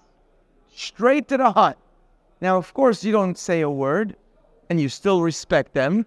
[0.78, 1.76] straight to the hut.
[2.40, 4.16] Now, of course, you don't say a word
[4.70, 6.06] and you still respect them,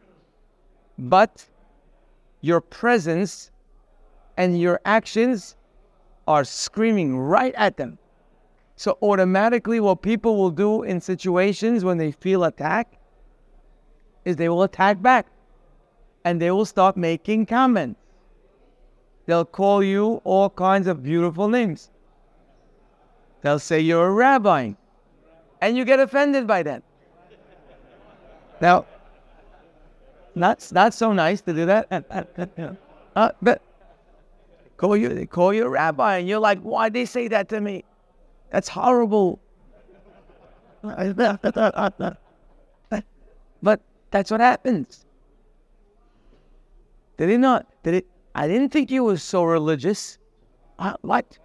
[0.97, 1.45] but
[2.39, 3.51] your presence
[4.37, 5.57] and your actions
[6.25, 7.97] are screaming right at them.
[8.77, 12.95] So, automatically, what people will do in situations when they feel attacked
[14.23, 15.27] is they will attack back
[16.23, 17.99] and they will start making comments.
[19.25, 21.89] They'll call you all kinds of beautiful names.
[23.41, 24.73] They'll say you're a rabbi,
[25.61, 26.83] and you get offended by that.
[28.59, 28.85] Now,
[30.35, 31.87] not, not so nice to do that.
[33.13, 33.61] Uh, but
[34.77, 37.59] call you, they call you a rabbi, and you're like, why'd they say that to
[37.59, 37.83] me?
[38.51, 39.39] That's horrible.
[43.61, 45.05] but that's what happens.
[47.17, 47.67] Did it not?
[47.83, 48.07] Did it?
[48.33, 50.17] I didn't think you were so religious.
[50.79, 51.37] Uh, what?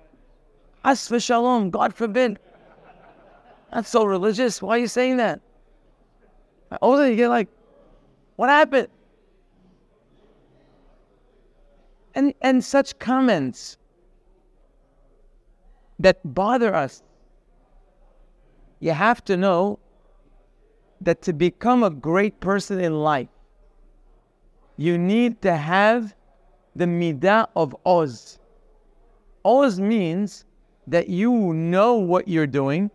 [0.86, 2.38] As for shalom, God forbid.
[3.72, 4.62] That's so religious.
[4.62, 5.40] Why are you saying that?
[6.80, 7.48] All you get like,
[8.36, 8.86] what happened?
[12.14, 13.78] And and such comments
[15.98, 17.02] that bother us.
[18.78, 19.80] You have to know
[21.00, 23.28] that to become a great person in life,
[24.76, 26.14] you need to have
[26.76, 28.38] the midah of oz.
[29.44, 30.45] Oz means
[30.86, 32.90] that you know what you're doing,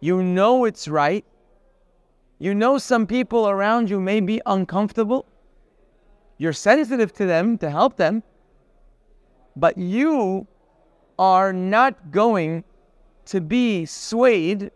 [0.00, 1.24] you know it's right,
[2.38, 5.26] you know some people around you may be uncomfortable,
[6.38, 8.22] you're sensitive to them to help them,
[9.56, 10.46] but you
[11.18, 12.64] are not going
[13.26, 14.70] to be swayed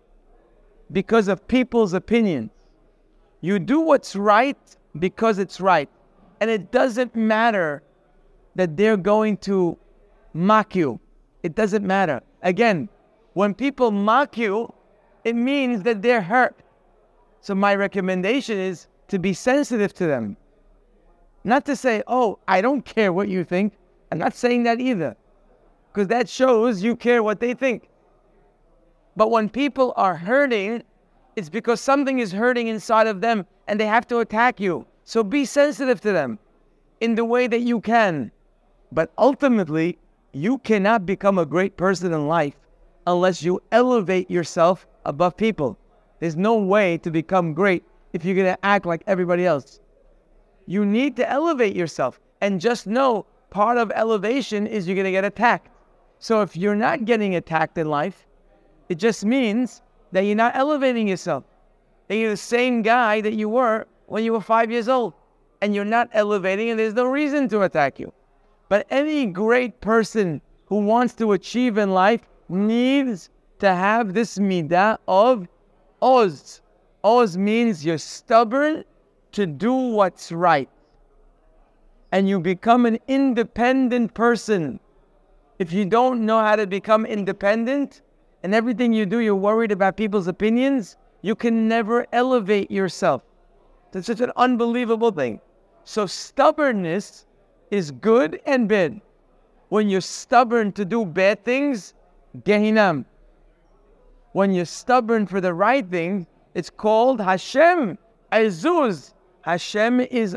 [0.93, 2.51] because of people's opinions.
[3.41, 4.57] You do what's right
[4.99, 5.89] because it's right.
[6.41, 7.83] And it doesn't matter
[8.55, 9.79] that they're going to
[10.33, 11.01] mock you.
[11.43, 12.23] It doesn't matter.
[12.43, 12.89] Again,
[13.35, 14.73] when people mock you,
[15.25, 16.57] it means that they're hurt.
[17.41, 20.37] So my recommendation is to be sensitive to them.
[21.45, 23.73] Not to say, oh, I don't care what you think.
[24.11, 25.17] I'm not saying that either.
[25.93, 27.89] Because that shows you care what they think.
[29.17, 30.83] But when people are hurting,
[31.37, 34.87] it's because something is hurting inside of them and they have to attack you.
[35.05, 36.39] So be sensitive to them
[37.01, 38.31] in the way that you can.
[38.93, 39.99] But ultimately,
[40.39, 42.55] you cannot become a great person in life
[43.07, 45.79] unless you elevate yourself above people.
[46.21, 49.81] There's no way to become great if you're going to act like everybody else.
[50.67, 55.11] You need to elevate yourself and just know part of elevation is you're going to
[55.11, 55.71] get attacked.
[56.19, 58.27] So if you're not getting attacked in life,
[58.89, 61.45] it just means that you're not elevating yourself.
[62.09, 65.15] That you're the same guy that you were when you were five years old
[65.61, 68.13] and you're not elevating, and there's no reason to attack you.
[68.69, 74.99] But any great person who wants to achieve in life needs to have this midah
[75.09, 75.49] of
[76.03, 76.61] oz.
[77.03, 78.85] Oz means you're stubborn
[79.33, 80.69] to do what's right.
[82.13, 84.81] And you become an independent person.
[85.59, 88.03] If you don't know how to become independent
[88.43, 93.23] and everything you do, you're worried about people's opinions, you can never elevate yourself.
[93.93, 95.41] That's such an unbelievable thing.
[95.85, 97.27] So stubbornness
[97.71, 99.01] is good and bad.
[99.69, 101.95] When you're stubborn to do bad things,
[102.43, 103.05] Gehinam.
[104.33, 107.99] When you're stubborn for the right thing, it's called Hashem.
[108.33, 109.15] Azuz.
[109.43, 110.37] Hashem is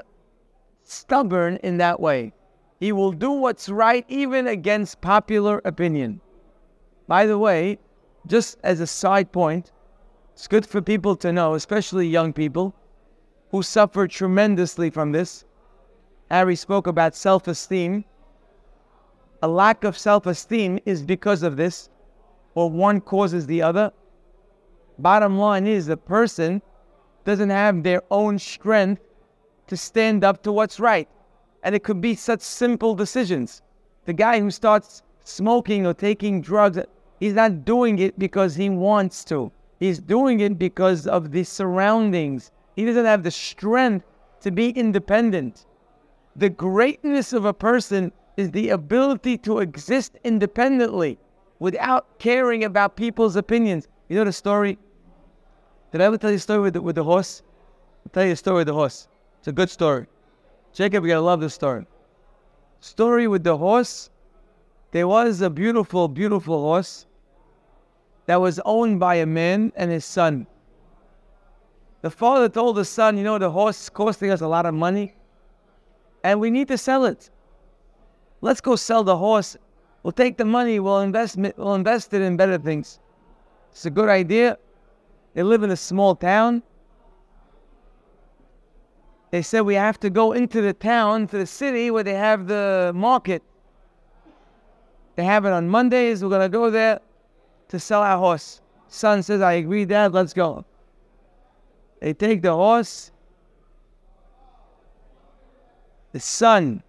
[0.84, 2.34] stubborn in that way.
[2.80, 6.20] He will do what's right even against popular opinion.
[7.08, 7.78] By the way,
[8.28, 9.72] just as a side point,
[10.34, 12.74] it's good for people to know, especially young people
[13.52, 15.46] who suffer tremendously from this.
[16.32, 18.06] Ari spoke about self esteem.
[19.44, 21.90] A lack of self esteem is because of this,
[22.56, 23.92] or one causes the other.
[24.98, 26.62] Bottom line is the person
[27.26, 29.02] doesn't have their own strength
[29.68, 31.10] to stand up to what's right.
[31.64, 33.62] And it could be such simple decisions.
[34.06, 36.80] The guy who starts smoking or taking drugs,
[37.20, 39.52] he's not doing it because he wants to.
[39.82, 42.52] He's doing it because of the surroundings.
[42.78, 44.06] He doesn't have the strength
[44.40, 45.66] to be independent.
[46.36, 51.18] The greatness of a person is the ability to exist independently
[51.60, 53.88] without caring about people's opinions.
[54.08, 54.78] You know the story?
[55.92, 57.44] Did I ever tell you a story with the, with the horse?
[58.06, 59.08] I'll tell you a story with the horse.
[59.40, 60.08] It's a good story.
[60.74, 61.86] Jacob, you're going to love this story.
[62.80, 64.10] Story with the horse.
[64.92, 67.06] There was a beautiful, beautiful horse
[68.26, 70.48] that was owned by a man and his son.
[72.02, 74.74] The father told the son, You know, the horse is costing us a lot of
[74.74, 75.14] money,
[76.24, 77.30] and we need to sell it.
[78.42, 79.58] Let's go sell the horse.
[80.04, 83.00] We'll take the money, we'll invest, we'll invest it in better things.
[83.72, 84.58] It's a good idea.
[85.34, 86.64] They live in a small town.
[89.30, 92.48] They said we have to go into the town, to the city where they have
[92.48, 93.42] the market.
[95.16, 96.24] They have it on Mondays.
[96.24, 97.00] We're going to go there
[97.70, 98.62] to sell our horse.
[98.90, 100.66] Son says, I agree, Dad, let's go.
[102.02, 103.11] They take the horse.
[106.12, 106.84] The son,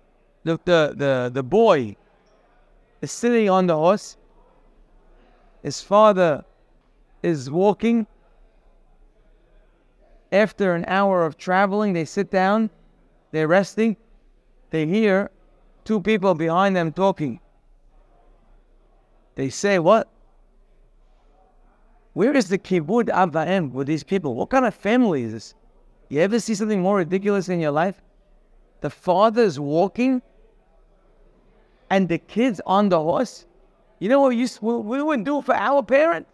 [0.45, 1.97] the, the, the, the boy,
[3.01, 4.17] is sitting on the horse.
[5.63, 6.45] His father
[7.23, 8.07] is walking.
[10.33, 12.71] After an hour of traveling, they sit down,
[13.33, 13.97] they're resting.
[14.71, 15.31] They hear
[15.85, 17.39] two people behind them talking.
[19.35, 20.09] They say, What?
[22.15, 24.35] Where is the kibud Abaim with these people?
[24.35, 25.55] What kind of family is this?
[26.09, 28.03] You ever see something more ridiculous in your life?
[28.83, 30.21] The father's walking
[31.89, 33.47] and the kids on the horse.
[33.99, 36.29] You know what we, we would do for our parents?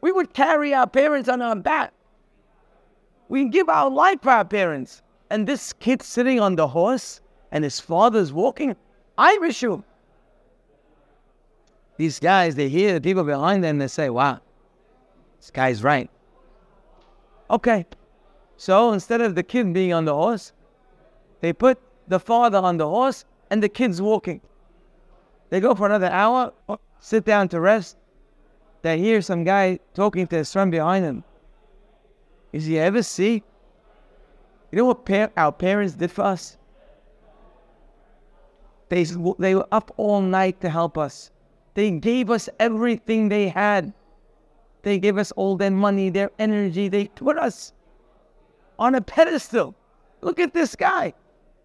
[0.00, 1.92] We would carry our parents on our back.
[3.28, 5.02] We give our life for our parents.
[5.30, 8.76] And this kid sitting on the horse and his father's walking,
[9.18, 9.82] Irish him.
[11.96, 14.40] These guys, they hear the people behind them, they say, wow,
[15.40, 16.10] this guy's right.
[17.50, 17.86] Okay.
[18.56, 20.52] So instead of the kid being on the horse,
[21.40, 21.78] they put
[22.08, 24.40] the father on the horse and the kid's walking.
[25.50, 26.52] They go for another hour,
[27.00, 27.96] sit down to rest.
[28.82, 31.24] They hear some guy talking to his son behind him.
[32.52, 33.42] Is he ever see?
[34.70, 36.56] You know what our parents did for us?
[38.88, 39.04] They,
[39.38, 41.30] they were up all night to help us.
[41.74, 43.92] They gave us everything they had.
[44.82, 46.88] They gave us all their money, their energy.
[46.88, 47.72] They put us
[48.78, 49.74] on a pedestal.
[50.20, 51.12] Look at this guy.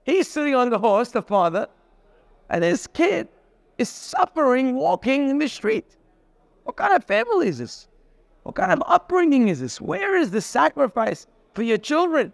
[0.04, 1.68] He's sitting on the horse, the father,
[2.50, 3.28] and his kid
[3.78, 5.98] is suffering walking in the street.
[6.64, 7.88] What kind of family is this?
[8.44, 9.80] What kind of upbringing is this?
[9.80, 12.34] Where is the sacrifice for your children?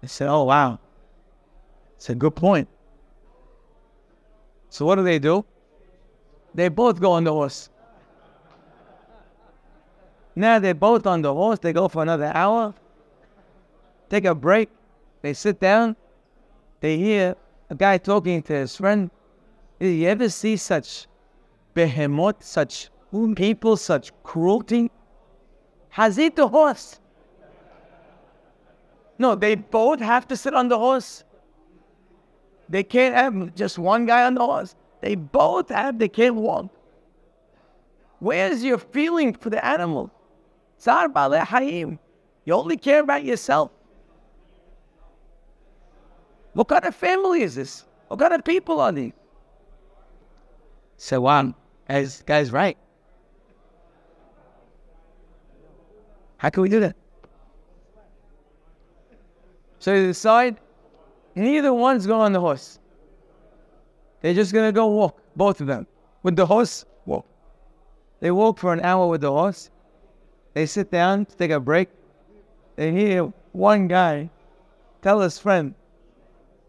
[0.00, 0.78] They said, Oh, wow.
[1.96, 2.68] It's a good point.
[4.70, 5.44] So, what do they do?
[6.54, 7.70] They both go on the horse.
[10.34, 11.58] Now they're both on the horse.
[11.58, 12.72] They go for another hour,
[14.08, 14.68] take a break.
[15.22, 15.96] They sit down.
[16.80, 17.36] They hear
[17.70, 19.10] a guy talking to his friend.
[19.80, 21.06] Did you ever see such
[21.74, 22.90] behemoth, such
[23.34, 24.90] people, such cruelty?
[25.94, 27.00] Hazit the horse.
[29.18, 31.24] No, they both have to sit on the horse.
[32.68, 34.76] They can't have just one guy on the horse.
[35.00, 36.68] They both have, they can't walk.
[38.20, 40.10] Where's your feeling for the animal?
[40.84, 41.98] You
[42.54, 43.70] only care about yourself.
[46.58, 47.84] What kind of family is this?
[48.08, 49.12] What kind of people are these?
[50.96, 51.54] So, um,
[51.88, 52.76] as guy's right.
[56.38, 56.96] How can we do that?
[59.78, 60.56] So they decide
[61.36, 62.80] neither one's going on the horse.
[64.20, 65.86] They're just gonna go walk, both of them.
[66.24, 67.24] With the horse, walk.
[68.18, 69.70] They walk for an hour with the horse.
[70.54, 71.88] They sit down to take a break.
[72.74, 74.30] They hear one guy
[75.02, 75.76] tell his friend,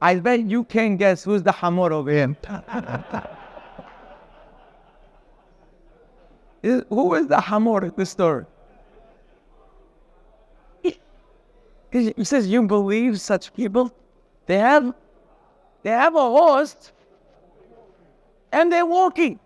[0.01, 2.35] I bet you can guess who's the hamor over here.
[6.89, 8.45] Who is the hamor in the story?
[11.91, 13.91] He says, You believe such people?
[14.45, 14.93] They have
[15.83, 16.91] they have a horse
[18.51, 19.39] and they're walking.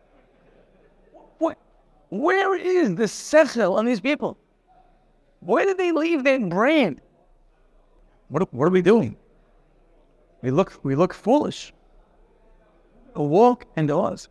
[2.10, 4.38] Where is the sechel on these people?
[5.40, 7.02] Where did they leave their brain?
[8.28, 9.18] What, what are we doing?
[10.44, 11.74] We look, we look foolish.
[13.16, 14.28] A walk and the horse.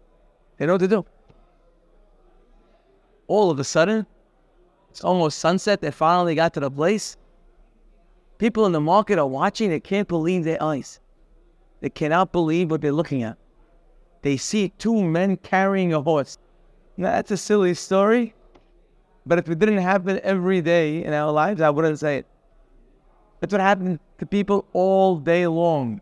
[0.59, 1.05] They know what to do.
[3.27, 4.07] All of a sudden,
[4.91, 5.81] It's almost sunset.
[5.81, 7.17] They finally got to the place.
[8.37, 9.71] People in the market are watching.
[9.71, 11.01] They can't believe their eyes.
[11.81, 13.39] They cannot believe what they're looking at.
[14.21, 16.37] They see two men carrying a horse.
[16.99, 18.35] Now, that's a silly story,
[19.25, 22.27] but if it didn't happen every day in our lives, I wouldn't say it.
[23.43, 26.01] That's what happened to people all day long.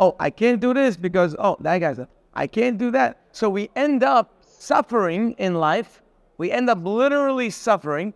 [0.00, 3.20] Oh, I can't do this because, oh, that guy's a, I can't do that.
[3.30, 6.02] So we end up suffering in life.
[6.36, 8.12] We end up literally suffering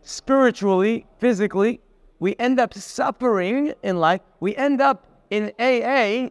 [0.00, 1.82] spiritually, physically.
[2.18, 4.22] We end up suffering in life.
[4.40, 6.30] We end up in AA.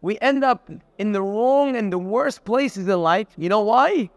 [0.00, 3.28] We end up in the wrong and the worst places in life.
[3.36, 4.10] You know why?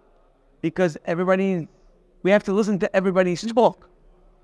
[0.61, 1.67] Because everybody,
[2.23, 3.88] we have to listen to everybody's talk.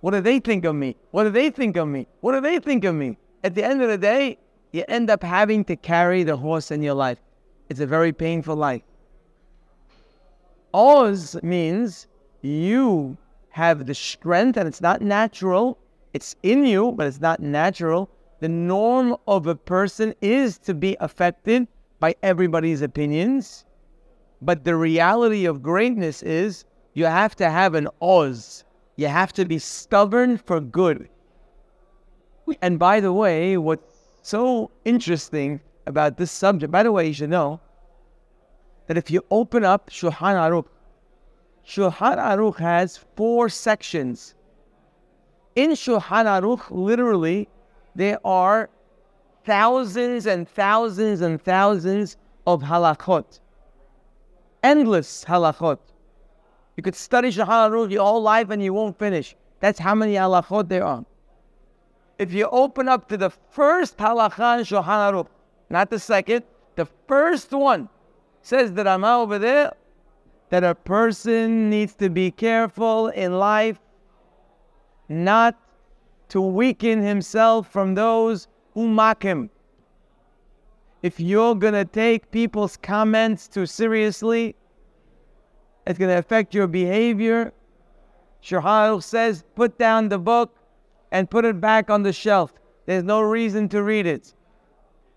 [0.05, 0.95] What do they think of me?
[1.09, 2.05] What do they think of me?
[2.21, 3.17] What do they think of me?
[3.43, 4.37] At the end of the day,
[4.71, 7.17] you end up having to carry the horse in your life.
[7.69, 8.83] It's a very painful life.
[10.75, 12.05] Oz means
[12.43, 13.17] you
[13.49, 15.79] have the strength, and it's not natural.
[16.13, 18.07] It's in you, but it's not natural.
[18.41, 21.67] The norm of a person is to be affected
[21.99, 23.65] by everybody's opinions.
[24.39, 28.64] But the reality of greatness is you have to have an Oz.
[28.95, 31.09] You have to be stubborn for good.
[32.61, 37.29] And by the way, what's so interesting about this subject, by the way, you should
[37.29, 37.59] know
[38.87, 40.67] that if you open up Shulchan Aruch,
[41.65, 44.35] Shulchan Aruch has four sections.
[45.55, 47.49] In Shulchan Aruch, literally,
[47.95, 48.69] there are
[49.45, 53.39] thousands and thousands and thousands of halachot.
[54.63, 55.79] Endless halachot.
[56.75, 59.35] You could study Shulchan Aruch your whole life and you won't finish.
[59.59, 61.05] That's how many halachot there are.
[62.19, 65.27] If you open up to the first halakha in Shulchan Aruch,
[65.69, 66.43] not the second,
[66.75, 67.89] the first one
[68.41, 69.73] says that I'm over there
[70.49, 73.79] that a person needs to be careful in life
[75.09, 75.59] not
[76.29, 79.49] to weaken himself from those who mock him.
[81.01, 84.55] If you're going to take people's comments too seriously,
[85.85, 87.53] it's going to affect your behavior.
[88.43, 90.55] Shulchan says, put down the book
[91.11, 92.53] and put it back on the shelf.
[92.85, 94.33] There's no reason to read it.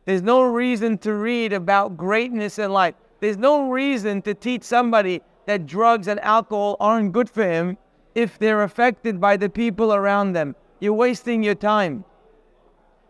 [0.05, 2.95] There's no reason to read about greatness in life.
[3.21, 7.77] There's no reason to teach somebody that drugs and alcohol aren't good for him
[8.15, 10.55] if they're affected by the people around them.
[10.81, 12.05] You're wasting your time.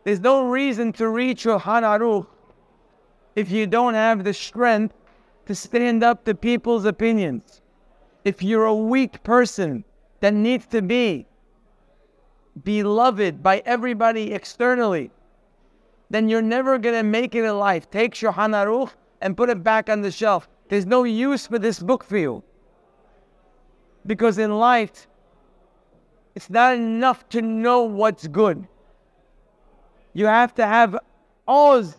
[0.05, 2.27] There's no reason to read Shulchan Aruch
[3.37, 4.95] if you don't have the strength
[5.49, 7.63] to stand up to people's opinions.
[8.23, 9.83] If you're a weak person
[10.21, 11.27] that needs to be
[12.65, 15.11] beloved by everybody externally,
[16.11, 17.91] then you're never going to make it in life.
[17.91, 18.91] Take Shulchan Aruch
[19.23, 20.51] and put it back on the shelf.
[20.69, 22.43] There's no use for this book for you.
[24.05, 25.07] Because in life,
[26.35, 28.69] it's not enough to know what's good.
[30.13, 30.99] You have to have
[31.47, 31.97] oz.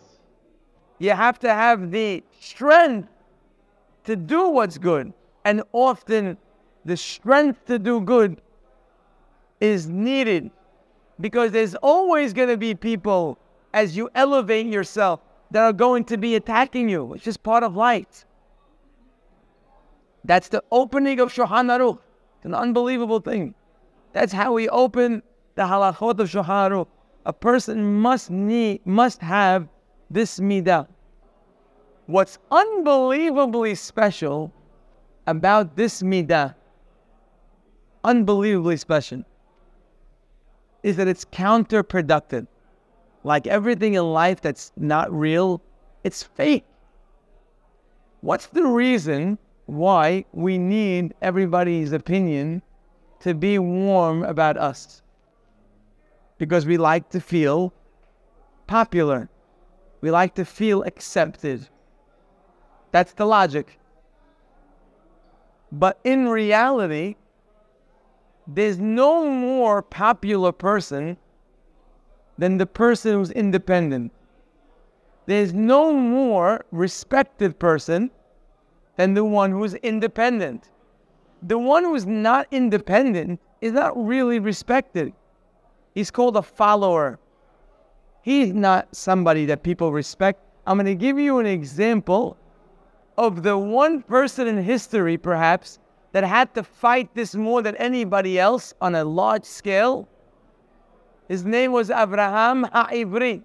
[1.00, 3.08] You have to have the strength
[4.10, 5.12] to do what's good.
[5.44, 6.36] And often
[6.84, 8.40] the strength to do good
[9.60, 10.50] is needed
[11.20, 13.38] because there's always going to be people
[13.72, 17.14] as you elevate yourself that are going to be attacking you.
[17.14, 18.24] It's just part of life.
[20.24, 21.98] That's the opening of Shulchan Aruch.
[22.36, 23.54] It's an unbelievable thing.
[24.12, 25.22] That's how we open
[25.54, 26.88] the halachot of Shulchan Aruch.
[27.26, 29.68] A person must need, must have
[30.10, 30.88] this midah.
[32.10, 34.52] What's unbelievably special
[35.28, 36.56] about this midah,
[38.02, 39.22] unbelievably special,
[40.82, 42.48] is that it's counterproductive.
[43.22, 45.62] Like everything in life that's not real,
[46.02, 46.64] it's fake.
[48.22, 52.60] What's the reason why we need everybody's opinion
[53.20, 55.02] to be warm about us?
[56.38, 57.72] Because we like to feel
[58.66, 59.28] popular.
[60.00, 61.68] We like to feel accepted.
[62.92, 63.78] That's the logic.
[65.72, 67.16] But in reality,
[68.46, 71.16] there's no more popular person
[72.36, 74.12] than the person who's independent.
[75.26, 78.10] There's no more respected person
[78.96, 80.70] than the one who's independent.
[81.42, 85.12] The one who's not independent is not really respected.
[85.94, 87.18] He's called a follower.
[88.22, 90.40] He's not somebody that people respect.
[90.66, 92.36] I'm going to give you an example
[93.20, 95.78] of the one person in history, perhaps,
[96.12, 100.08] that had to fight this more than anybody else on a large scale.
[101.28, 103.42] His name was Abraham Ha'ivri.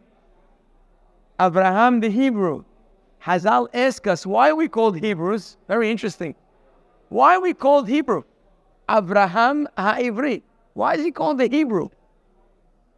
[1.40, 2.64] Abraham the Hebrew.
[3.22, 5.58] Hazal ask us, why we called Hebrews?
[5.68, 6.36] Very interesting.
[7.10, 8.24] Why we called Hebrew?
[8.90, 10.42] Abraham HaIvri.
[10.74, 11.90] Why is he called the Hebrew?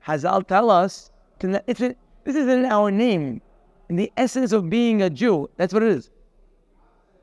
[0.05, 3.41] Hazal tell us, this is in our name,
[3.89, 5.49] in the essence of being a Jew.
[5.57, 6.11] That's what it is.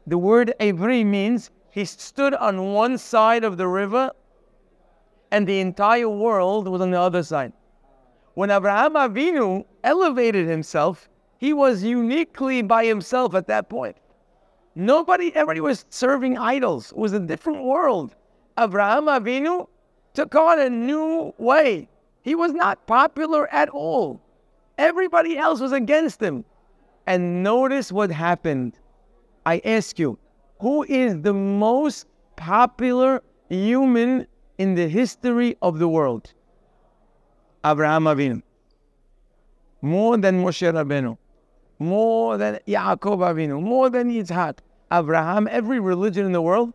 [0.06, 4.10] The word Ivri means he stood on one side of the river
[5.30, 7.52] and the entire world was on the other side.
[8.34, 13.96] When Abraham Avinu elevated himself, he was uniquely by himself at that point.
[14.74, 16.90] Nobody, everybody was serving idols.
[16.90, 18.14] It was a different world.
[18.58, 19.68] Abraham Avinu
[20.12, 21.88] took on a new way.
[22.22, 24.20] He was not popular at all.
[24.78, 26.44] Everybody else was against him.
[27.06, 28.78] And notice what happened.
[29.46, 30.18] I ask you,
[30.60, 34.26] who is the most popular human
[34.56, 36.32] in the history of the world?
[37.64, 38.42] Abraham Avinu.
[39.82, 41.18] More than Moshe Rabbeinu.
[41.78, 43.60] More than Yaakov Avinu.
[43.60, 44.60] More than Yitzhak.
[44.90, 46.72] Abraham, every religion in the world,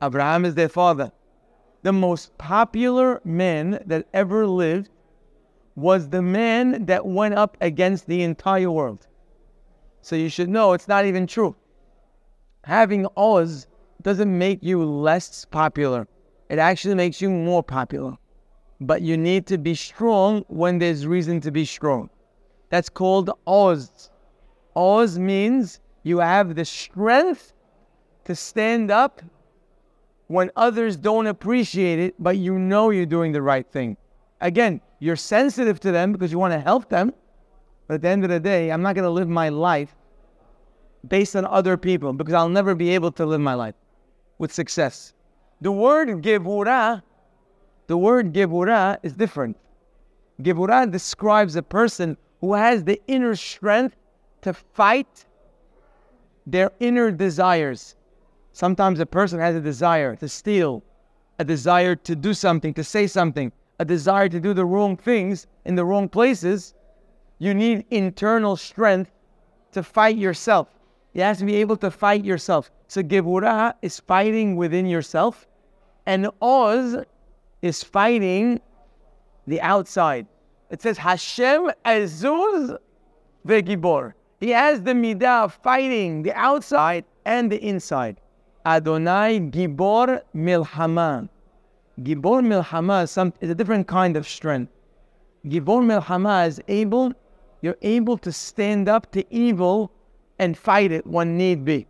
[0.00, 1.10] Abraham is their father.
[1.82, 4.90] The most popular man that ever lived
[5.74, 9.08] was the man that went up against the entire world.
[10.02, 11.56] So you should know it's not even true
[12.64, 13.66] having Oz
[14.02, 16.06] doesn't make you less popular.
[16.48, 18.16] It actually makes you more popular.
[18.80, 22.10] But you need to be strong when there's reason to be strong.
[22.70, 24.10] That's called Oz.
[24.76, 27.52] Oz means you have the strength
[28.24, 29.22] to stand up
[30.26, 33.96] when others don't appreciate it, but you know you're doing the right thing.
[34.40, 37.12] Again, you're sensitive to them because you want to help them.
[37.86, 39.94] But at the end of the day, I'm not going to live my life
[41.08, 43.74] based on other people because I'll never be able to live my life
[44.38, 45.12] with success.
[45.60, 47.02] The word gevura,
[47.86, 49.56] the word gevura is different.
[50.42, 53.96] Gevura describes a person who has the inner strength
[54.42, 55.24] to fight
[56.46, 57.96] their inner desires.
[58.52, 60.82] Sometimes a person has a desire to steal,
[61.38, 65.46] a desire to do something, to say something, a desire to do the wrong things
[65.64, 66.74] in the wrong places.
[67.38, 69.10] You need internal strength
[69.72, 70.68] to fight yourself.
[71.14, 72.70] You have to be able to fight yourself.
[72.88, 75.46] So Gevurah is fighting within yourself,
[76.06, 76.96] and Oz
[77.62, 78.60] is fighting
[79.46, 80.26] the outside.
[80.70, 82.76] It says Hashem Azuz
[83.46, 84.14] Vegibor.
[84.40, 88.20] He has the midah of fighting the outside and the inside.
[88.66, 91.28] Adonai Gibor Milhama.
[92.02, 94.72] Gibor Milhama is, some, is a different kind of strength.
[95.46, 97.12] Gibor Milhama is able,
[97.62, 99.92] you're able to stand up to evil
[100.38, 101.86] and fight it when need be.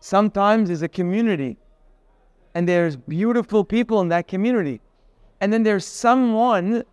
[0.00, 1.56] Sometimes there's a community
[2.54, 4.80] and there's beautiful people in that community.
[5.40, 6.84] And then there's someone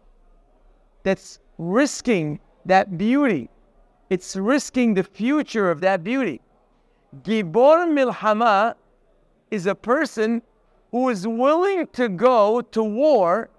[1.04, 3.50] that's risking that beauty.
[4.10, 6.42] It's risking the future of that beauty.
[7.24, 8.76] Gibor Milhama
[9.52, 10.42] is a person
[10.92, 13.50] who is willing to go to war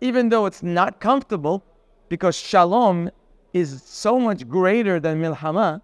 [0.00, 1.62] even though it's not comfortable
[2.08, 3.08] because shalom
[3.52, 5.80] is so much greater than milhama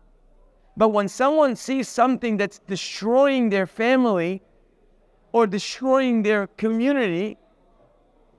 [0.79, 4.41] but when someone sees something that's destroying their family
[5.33, 7.37] or destroying their community,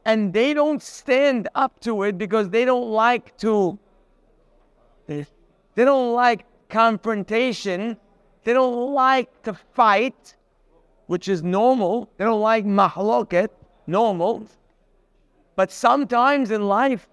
[0.05, 3.77] and they don't stand up to it because they don't like to,
[5.05, 5.25] they
[5.75, 7.97] don't like confrontation,
[8.45, 10.37] they don't like to fight,
[11.07, 12.09] which is normal.
[12.15, 13.49] They don't like mahloket,
[13.85, 14.47] normal.
[15.57, 17.05] But sometimes in life,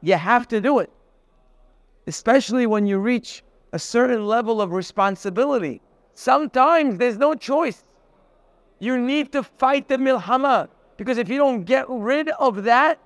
[0.00, 0.90] you have to do it,
[2.06, 3.42] especially when you reach
[3.76, 5.82] a certain level of responsibility.
[6.14, 7.84] Sometimes there's no choice.
[8.78, 12.98] You need to fight the milhama because if you don't get rid of that,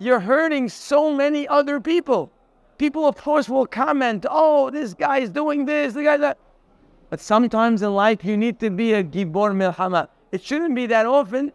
[0.00, 2.32] you're hurting so many other people.
[2.78, 6.36] People, of course, will comment, oh, this guy's doing this, the guy that.
[7.08, 10.08] But sometimes in life, you need to be a gibor milhama.
[10.32, 11.52] It shouldn't be that often.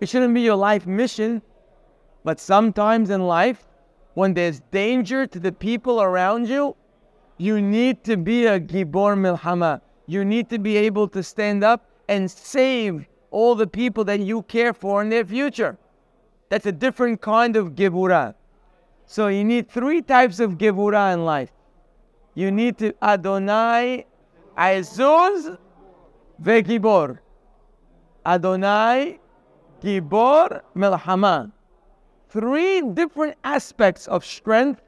[0.00, 1.42] It shouldn't be your life mission.
[2.24, 3.68] But sometimes in life,
[4.14, 6.74] when there's danger to the people around you,
[7.38, 9.80] you need to be a Gibor Milhama.
[10.06, 14.42] You need to be able to stand up and save all the people that you
[14.42, 15.76] care for in their future.
[16.48, 18.34] That's a different kind of Gibura.
[19.06, 21.50] So you need three types of Gibura in life.
[22.34, 24.06] You need to Adonai,
[24.56, 25.58] Azuz,
[26.42, 27.18] Vegibor.
[28.24, 29.18] Adonai,
[29.82, 31.50] Gibor, Milhama.
[32.28, 34.80] Three different aspects of strength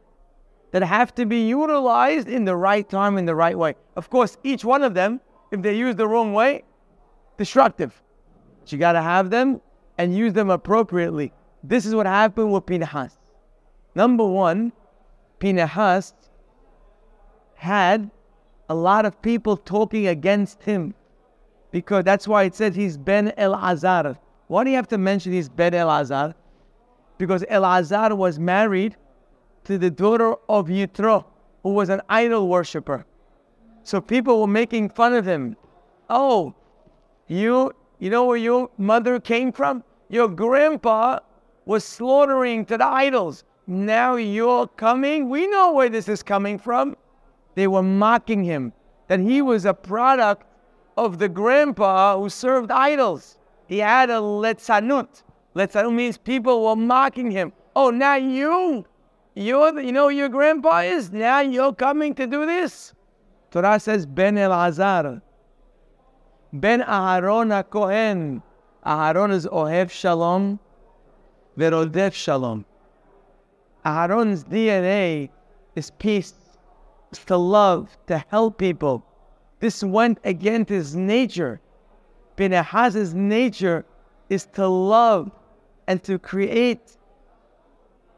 [0.76, 3.74] that have to be utilized in the right time, in the right way.
[3.96, 6.64] Of course, each one of them, if they use the wrong way,
[7.38, 8.02] destructive.
[8.60, 9.62] But you got to have them
[9.96, 11.32] and use them appropriately.
[11.62, 13.16] This is what happened with Pinehas.
[13.94, 14.70] Number one,
[15.38, 16.12] Pinehas
[17.54, 18.10] had
[18.68, 20.94] a lot of people talking against him.
[21.70, 24.18] because that's why it says he's Ben Elazar.
[24.48, 26.34] Why do you have to mention he's Ben Elazar?
[27.18, 28.96] Because Elazar was married
[29.66, 31.24] to the daughter of Yitro,
[31.62, 33.04] who was an idol worshiper.
[33.82, 35.56] So people were making fun of him.
[36.08, 36.54] Oh,
[37.26, 39.82] you you know where your mother came from?
[40.08, 41.18] Your grandpa
[41.64, 43.44] was slaughtering to the idols.
[43.66, 45.28] Now you're coming?
[45.28, 46.96] We know where this is coming from.
[47.56, 48.72] They were mocking him
[49.08, 50.46] that he was a product
[50.96, 53.38] of the grandpa who served idols.
[53.66, 55.22] He had a letzanut.
[55.56, 57.52] Letzanut means people were mocking him.
[57.74, 58.84] Oh, now you,
[59.36, 61.12] you're the, you know your grandpa is?
[61.12, 62.94] Now you're coming to do this?
[63.50, 65.20] Torah says Ben Elazar.
[66.54, 68.42] Ben Aharon Kohen.
[68.84, 70.58] Aharon is Ohev Shalom,
[71.58, 72.64] Verodef Shalom.
[73.84, 75.28] Aharon's DNA
[75.74, 76.34] is peace,
[77.12, 79.04] is to love, to help people.
[79.60, 81.60] This went against his nature.
[82.36, 83.84] Ben Pinehas's nature
[84.30, 85.30] is to love
[85.86, 86.96] and to create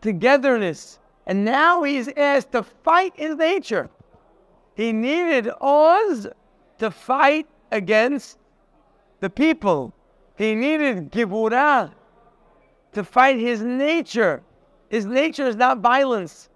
[0.00, 0.98] togetherness.
[1.28, 3.90] And now he's asked to fight his nature.
[4.74, 6.26] He needed Oz
[6.78, 8.38] to fight against
[9.20, 9.92] the people.
[10.36, 11.92] He needed Gibura
[12.92, 14.42] to fight his nature.
[14.88, 16.48] His nature is not violence.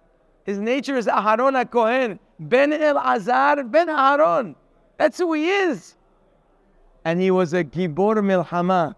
[0.45, 4.55] His nature is Aharon Kohen, Ben Elazar, Ben Aharon.
[4.97, 5.97] That's who he is.
[7.05, 8.95] And he was a Gibor Milhama.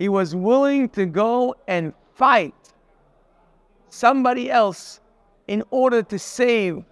[0.00, 2.54] He was willing to go and fight
[3.88, 5.00] somebody else
[5.48, 6.84] in order to save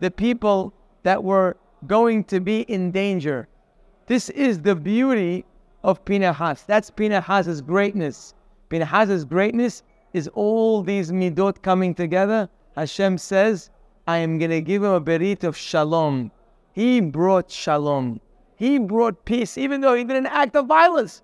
[0.00, 0.72] the people
[1.02, 3.48] that were going to be in danger.
[4.06, 5.44] This is the beauty
[5.84, 6.66] of Pinahas.
[6.66, 8.34] That's Pinahas's greatness.
[8.68, 9.82] Pinahas's greatness
[10.12, 12.48] is all these midot coming together.
[12.76, 13.70] Hashem says,
[14.06, 16.30] I am going to give him a berit of shalom.
[16.72, 18.20] He brought shalom.
[18.56, 21.22] He brought peace, even though he did an act of violence.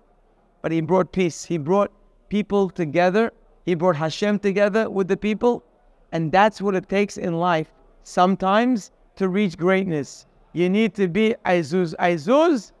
[0.61, 1.43] But he brought peace.
[1.43, 1.91] He brought
[2.29, 3.31] people together.
[3.65, 5.63] He brought Hashem together with the people.
[6.11, 7.67] And that's what it takes in life
[8.03, 10.25] sometimes to reach greatness.
[10.53, 11.93] You need to be Aizuz.
[11.99, 12.71] Aizuz,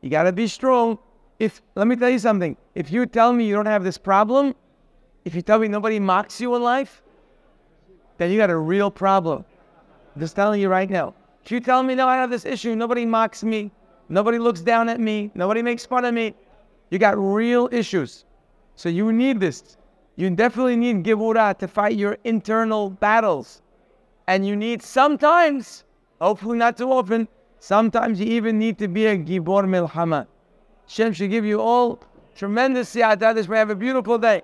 [0.00, 0.98] you got to be strong.
[1.38, 2.56] If Let me tell you something.
[2.74, 4.54] If you tell me you don't have this problem,
[5.24, 7.02] if you tell me nobody mocks you in life,
[8.16, 9.44] then you got a real problem.
[10.14, 11.14] I'm just telling you right now.
[11.44, 13.70] If you tell me, no, I have this issue, nobody mocks me,
[14.08, 16.34] nobody looks down at me, nobody makes fun of me,
[16.90, 18.24] you got real issues.
[18.74, 19.76] So you need this.
[20.18, 23.62] You definitely need Gibura to fight your internal battles.
[24.26, 25.84] And you need sometimes,
[26.20, 27.28] hopefully not too often,
[27.60, 30.26] sometimes you even need to be a Gibor Milhama.
[30.88, 32.00] Shem should give you all
[32.34, 33.32] tremendous siyata.
[33.32, 34.42] This may have a beautiful day.